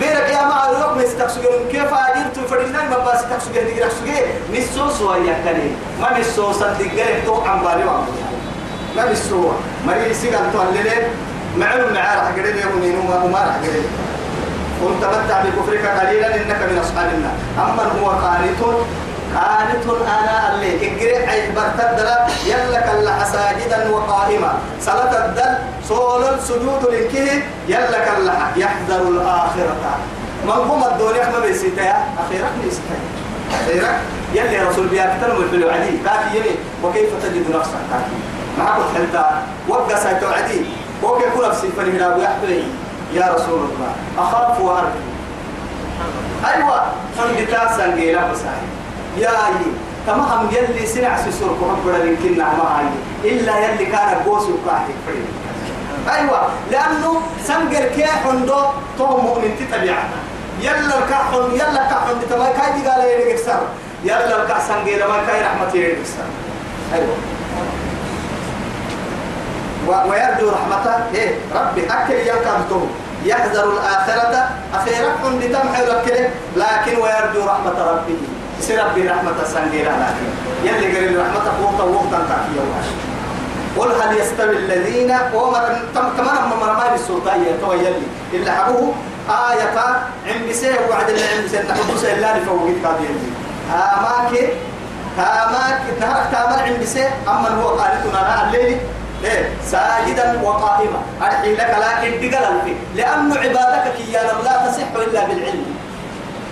بيرك 0.00 0.30
يا 0.30 0.44
مع 0.44 0.70
الوقت 0.70 0.96
ما 0.96 1.02
يستقسجون 1.02 1.68
كيف 1.72 1.94
أجرت 1.94 2.38
فرينا 2.50 2.82
ما 2.88 2.98
بس 2.98 3.20
تقسجون 3.22 3.64
دي 3.74 3.80
رقسجون 3.82 4.14
مسوس 4.52 5.00
ويا 5.02 5.36
كلي 5.44 5.70
ما 6.00 6.18
مسوس 6.18 6.58
تدقر 6.58 7.20
تو 7.26 7.34
عم 7.34 7.58
بالي 7.64 7.84
ما 8.96 9.12
مسوا 9.12 9.52
مريض 9.86 10.12
سيجان 10.12 10.52
تولين 10.52 11.02
معلوم 11.58 11.92
معاه 11.92 12.16
راح 12.16 12.32
قريب 12.32 12.56
يوم 12.56 12.82
ينوم 12.82 13.10
وما 13.24 13.38
راح 13.38 13.56
قريب. 13.56 13.86
قل 14.82 14.94
تمتع 15.00 15.42
بكفرك 15.42 15.86
قليلا 15.86 16.36
إنك 16.36 16.60
من 16.70 16.78
أصحاب 16.78 17.10
النار. 17.14 17.36
أما 17.58 17.82
هو 17.82 18.08
قانت 18.10 18.60
قانت 19.34 19.84
أنا 20.06 20.54
الليل 20.54 20.78
إقرأ 20.82 21.32
أي 21.32 21.50
برتد 21.56 21.98
يلا 22.46 22.80
كلا 22.80 23.24
ساجدا 23.24 23.90
وقائما. 23.90 24.52
صلاة 24.80 25.26
الدل 25.26 25.54
صول 25.88 26.22
السجود 26.22 26.82
لكه 26.92 27.42
يلا 27.68 27.98
كلا 28.06 28.34
يحذر 28.56 29.02
الآخرة. 29.08 29.98
من 30.44 30.50
هم 30.50 30.84
الدنيا 30.84 31.30
ما 31.30 31.38
بيسيتها 31.38 32.06
أخيرا 32.26 32.48
بيسيتها 32.64 33.00
أخيرا 33.60 33.92
يلي 34.34 34.68
رسول 34.68 34.86
بيا 34.86 35.16
كتر 35.18 35.38
من 35.38 35.44
الفلو 35.44 35.68
عدي 35.70 35.98
كافي 36.04 36.36
يمي 36.36 36.54
وكيف 36.82 37.10
تجد 37.22 37.56
نفسك؟ 37.56 37.74
معك 38.58 38.80
حلتا. 38.94 39.42
وقع 39.68 39.98
سايتو 39.98 40.26
عدي 40.26 40.60
وكيف 41.04 41.36
كل 41.36 41.48
نفسي 41.48 41.68
فلهنا 41.76 42.16
ويحبلي 42.16 42.62
يا 43.14 43.34
رسول 43.34 43.58
الله 43.60 43.92
أخاف 44.18 44.60
وأرجو. 44.60 45.04
أيوة 46.54 46.82
فنجتا 47.18 47.76
سنجيلا 47.76 48.32
بساي 48.32 48.64
يا 49.18 49.30
أي 49.30 49.64
كما 50.06 50.34
هم 50.34 50.48
يلي 50.52 50.86
سنع 50.86 51.16
سسر 51.16 51.46
كحب 51.46 52.06
يمكن 52.06 52.38
ما 52.38 52.44
هاي. 52.44 52.86
إلا 53.30 53.58
يلي 53.58 53.86
كان 53.86 54.22
بوس 54.26 54.42
وكاهي 54.42 54.94
أيوة 56.10 56.48
لأنه 56.70 57.20
سنجر 57.46 57.84
كي 57.96 58.04
حندو 58.04 58.60
تو 58.98 59.06
مؤمن 59.06 59.56
تتبعنا 59.60 60.18
يلا 60.60 60.98
الكحن 60.98 61.34
يلا 61.54 61.70
الكحن 61.70 62.20
تتبع 62.22 62.44
كاي 62.44 62.80
دي 62.80 62.88
قال 62.88 63.00
يلي 63.00 63.38
يلا 64.04 64.42
الكحن 64.42 64.60
سنجيلا 64.68 65.06
ما 65.06 65.26
كاي 65.26 65.42
رحمة 65.42 65.74
يلي 65.74 65.96
أيوة. 66.94 67.16
ويرجو 69.88 70.50
رحمته. 70.50 70.94
إيه 71.14 71.30
ربي 71.54 71.82
أكل 71.86 72.14
ينكرته 72.14 72.86
يحذر 73.24 73.64
الآخرة. 73.72 74.48
أخيرا 74.74 75.10
لتمحي 75.40 75.82
لكله 75.84 76.30
لكن 76.56 76.96
ويرجو 77.02 77.40
رحمة 77.46 77.76
ربه. 77.90 78.20
يصير 78.60 78.84
ربي 78.84 79.08
رحمة 79.08 79.44
سنجيرا 79.44 79.92
لكن. 79.92 80.28
يلي 80.64 80.96
قريب 80.96 81.20
رحمة 81.20 81.46
وقتا 81.62 81.84
وقتا 81.84 82.18
تاكي 82.28 82.58
قل 83.78 83.92
هل 84.02 84.18
يستوي 84.18 84.56
الذين 84.56 85.16
ومر 85.34 85.78
كمان 85.94 86.36
أما 86.36 86.56
مرمى 86.56 86.90
بالسلطان 86.92 87.44
تو 87.60 87.72
يلي. 87.72 88.06
اللي 88.32 88.50
حبوه 88.50 88.94
آية 89.28 89.78
عم 90.26 90.48
بسيه 90.48 90.78
وعد 90.90 91.08
اللي 91.08 91.22
عم 91.22 91.44
بسيه 91.44 91.62
نحبو 91.62 91.96
سيه 92.00 92.12
الله 92.12 92.38
لفوقيت 92.38 92.82
كابي 92.82 93.04
يلي. 93.04 93.30
آماك 93.72 94.32
تاماك 95.16 95.80
نهارك 96.00 96.26
تامر 96.32 96.62
عم 96.62 96.80
بسيه 96.82 97.08
أما 97.28 97.48
هو 97.48 97.68
قالتنا 97.68 98.20
أنا 98.20 98.46
الليلي. 98.46 98.76
إيه 99.24 99.48
ساجدا 99.70 100.40
وقائما. 100.42 101.00
أرحي 101.22 101.54
لك 101.54 101.76
لكن 101.84 102.30
دقل 102.30 102.44
الفي 102.44 102.74
لأن 102.96 103.32
عبادتك 103.32 103.96
يا 104.12 104.22
لا 104.44 104.66
تصح 104.66 104.88
إلا 104.96 105.24
بالعلم. 105.24 105.66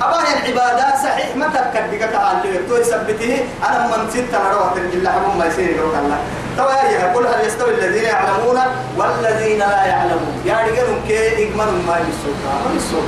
أبايا 0.03 0.33
العبادات 0.39 0.95
صحيح 1.05 1.37
ما 1.37 1.47
تكدك 1.47 2.03
تعالي 2.13 2.59
تو 2.69 2.77
يثبته 2.77 3.45
أنا 3.69 3.87
من 3.87 4.11
ستة 4.11 4.39
مروة 4.45 4.77
إلا 4.77 5.11
حبهم 5.13 5.39
ما 5.39 5.47
يصير 5.47 5.71
يقول 5.71 5.95
الله. 5.95 6.19
تو 6.57 6.69
يا 6.69 7.07
يقول 7.07 7.27
هل 7.27 7.47
يستوي 7.47 7.75
الذين 7.75 8.05
يعلمون؟ 8.05 8.59
والذين 8.99 9.59
لا 9.59 9.85
يعلمون. 9.85 10.43
يعني 10.47 10.71
قالوا 10.79 10.97
كي 11.09 11.45
إجمل 11.45 11.71
ما 11.87 11.97
يسوق 12.09 12.41
ما 12.65 12.71
يسوق 12.77 13.07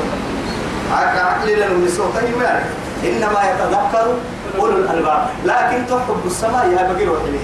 عقل 0.92 1.60
لهم 1.60 1.86
يسوق 1.86 2.14
ما 2.38 2.62
إنما 3.04 3.40
يتذكر 3.50 4.06
أولو 4.58 4.76
الألباب. 4.76 5.26
لكن 5.44 5.86
تحب 5.86 6.22
السماء 6.26 6.66
يا 6.68 6.92
بقي 6.92 7.04
روحي 7.04 7.38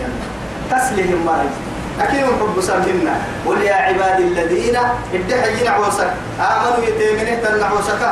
تسلهم 0.71 1.27
ما 1.27 1.43
يجي 1.43 1.70
أكيد 2.01 2.25
حب 2.41 2.61
سامنا 2.61 3.15
قل 3.47 3.63
يا 3.63 3.75
عبادي 3.75 4.23
الذين 4.23 4.77
ادعي 5.15 5.65
نعوسك 5.65 6.11
آمنوا 6.41 6.85
يتيمنه 6.89 7.35
تنعوسك 7.43 8.03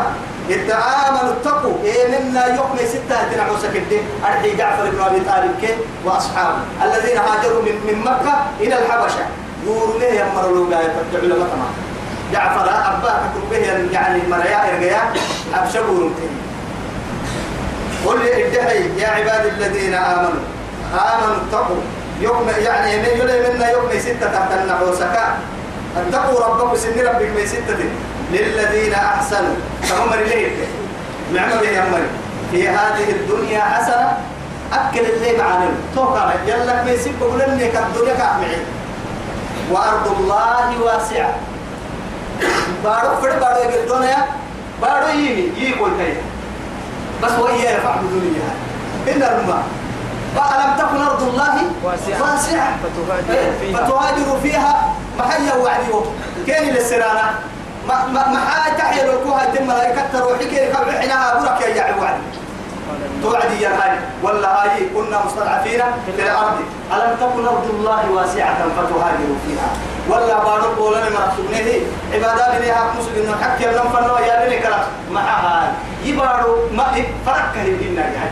آمنوا 0.49 1.32
اتقوا. 1.32 1.76
إيه 1.84 2.09
منا 2.09 2.47
يقمي 2.47 2.86
ستة 2.86 3.16
تنعوسك 3.32 3.76
الدين 3.76 4.03
أرحي 4.24 4.57
جعفر 4.57 4.91
بن 4.91 5.01
أبي 5.01 5.20
طالب 5.20 5.55
كي 5.61 5.74
وأصحابه. 6.05 6.59
الذين 6.84 7.18
هاجروا 7.18 7.62
من, 7.62 7.76
من 7.89 8.01
مكة 8.01 8.34
إلى 8.61 8.78
الحبشة. 8.78 9.24
يقولوا 9.66 10.01
ليه 10.01 10.20
يمروا 10.20 10.66
له 10.70 10.76
قاية 10.76 10.93
علماء 11.14 11.39
تمام؟ 11.39 11.72
جعفر 12.32 12.70
أبا 12.70 13.20
به 13.51 13.93
يعني 13.93 14.20
مريا 14.30 14.74
إرجيا 14.74 15.03
أبشروا 15.55 16.11
قل 18.07 18.18
ادعي 18.22 18.91
يا 18.99 19.09
عبادي 19.09 19.49
الذين 19.49 19.95
آمنوا. 19.95 20.45
آمنوا 20.95 21.36
اتقوا. 21.36 21.82
يوم 22.21 22.51
يعني 22.59 22.97
من 22.97 23.05
يلي 23.05 23.49
منا 23.49 23.71
يوم 23.71 23.89
ستة 23.99 24.33
تحت 24.33 24.53
النعوسك 24.53 25.19
اتقوا 25.97 26.45
ربكم 26.47 26.77
سن 26.77 27.01
ربك 27.07 27.31
من 27.37 27.47
ستة. 27.47 27.79
للذين 28.33 28.95
أحسنوا. 28.95 29.57
فهم 29.83 30.12
رليه 30.12 30.51
معمر 31.35 31.64
يا 31.64 31.85
مري 31.93 32.09
في 32.53 32.69
هذه 32.69 33.11
الدنيا 33.11 33.61
حسنة. 33.61 34.19
أكل 34.73 35.01
اللي 35.01 35.39
معنا 35.39 35.69
توقع 35.95 36.33
يلا 36.47 36.83
من 36.85 36.97
ستة 36.97 37.25
قلني 37.33 37.69
كالدنيا 37.69 38.14
كأمعين 38.14 38.64
وأرض 39.71 40.21
الله 40.21 40.83
واسعة. 40.83 41.35
بارو 42.85 43.16
فرد 43.23 43.41
بارو 43.41 43.61
يقول 43.61 43.75
الدنيا 43.75 44.27
بارو 44.83 45.09
يمي 45.09 45.53
يقول 45.59 45.91
كيف؟ 45.99 46.16
بس 47.23 47.33
وهي 47.39 47.75
يرفع 47.75 47.95
الدنيا 47.95 48.51
إن 49.09 49.23
الماء 49.23 49.62
فألم 50.37 50.70
تكن 50.79 51.01
أرض 51.03 51.22
الله 51.22 51.57
واسعة, 51.85 52.76
فتهاجروا 52.83 53.59
فيها. 53.61 53.87
فتهاجروا 53.87 54.39
فيها. 54.43 54.95
محيا 55.18 55.55
وعدي. 55.55 55.93
كين 56.47 56.74
للسرانة 56.74 57.26
ما 57.89 58.07
ما 58.07 58.29
ما 58.29 58.41
تحيا 58.79 59.05
لكوها 59.07 59.45
تم 59.45 59.66
ملائكة 59.66 60.03
تروحي. 60.12 60.45
كين 60.45 60.72
كم 60.72 60.91
حينها 61.01 61.35
برك 61.41 61.61
يا 61.61 61.95
وعدي 62.01 62.22
توعدي 63.22 63.62
يا 63.62 63.68
هاي 63.68 63.99
ولا 64.22 64.62
هاي 64.62 64.89
كنا 64.95 65.24
مستضعفين 65.26 65.81
في 66.07 66.22
الأرض. 66.22 66.59
ألم 66.93 67.16
تكن 67.20 67.47
أرض 67.47 67.66
الله 67.70 68.11
واسعة 68.11 68.59
فتهاجروا 68.76 69.39
فيها؟ 69.47 69.68
ولا 70.09 70.45
بارو 70.45 70.74
بولن 70.74 71.12
ما 71.12 71.33
سبنه 71.37 71.70
عبادة 72.12 72.59
بنيها 72.59 72.85
مسلم. 72.99 73.35
حكي 73.43 73.64
لهم 73.64 73.89
فنوا 73.93 74.18
يا 74.18 74.47
بني 74.47 74.59
كلا 74.59 74.79
معها 75.12 75.72
يبارو 76.05 76.57
ما 76.72 76.85
فرق 77.26 77.53
كهين 77.55 77.81
النار 77.81 78.05
يعني 78.05 78.31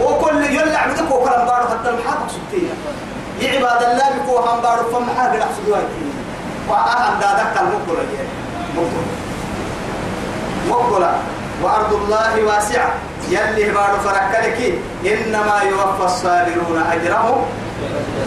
وكل 0.00 0.44
يلا 0.44 0.78
عبدك 0.78 1.10
وكلام 1.10 1.46
بارو 1.46 1.68
حتى 1.68 1.88
المحاط 1.90 2.18
سبتية 2.30 2.72
يعباد 3.42 3.82
الله 3.82 4.04
بكو 4.18 4.36
هم 4.36 4.60
بارو 4.60 4.82
فم 4.92 5.06
حاجة 5.18 5.38
لحسد 5.38 5.68
وايتين 5.68 6.12
وأهم 6.68 7.20
دادك 7.20 7.60
المقبلة 7.60 8.04
مقبلة 8.76 9.12
مقبلة 10.68 11.12
وأرض 11.62 11.94
الله 11.94 12.44
واسعة. 12.44 12.92
يلي 13.28 13.70
بارو 13.70 13.98
فركلك 14.04 14.78
إنما 15.06 15.60
يوفى 15.70 16.04
الصابرون 16.04 16.82
أجرهم. 16.92 17.44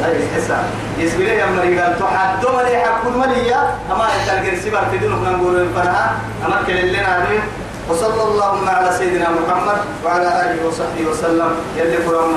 أي 0.06 0.28
حساب. 0.36 0.64
يسبي 0.98 1.24
لي 1.24 1.44
أمر 1.44 1.62
قال 1.62 2.00
تحدوا 2.00 2.52
ملي 2.58 2.78
حكون 2.78 3.18
مليا. 3.20 3.76
أما 3.92 4.08
يتلقى 4.16 4.56
السبار 4.56 4.86
في 4.92 4.98
دونك 4.98 5.28
نقول 5.28 5.62
الفرحة 5.62 6.12
أما 6.46 6.64
كل 6.68 6.78
اللي 6.78 7.02
نعلم 7.02 7.42
وصلى 7.90 8.24
اللهم 8.24 8.70
على 8.70 8.90
سيدنا 8.98 9.30
محمد 9.30 9.80
وعلى 10.06 10.28
آله 10.44 10.68
وصحبه 10.68 11.04
وسلم. 11.10 11.52
يلي 11.78 11.98
قرآن 12.06 12.34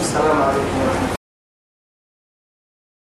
السلام 0.00 0.38
عليكم. 0.42 1.21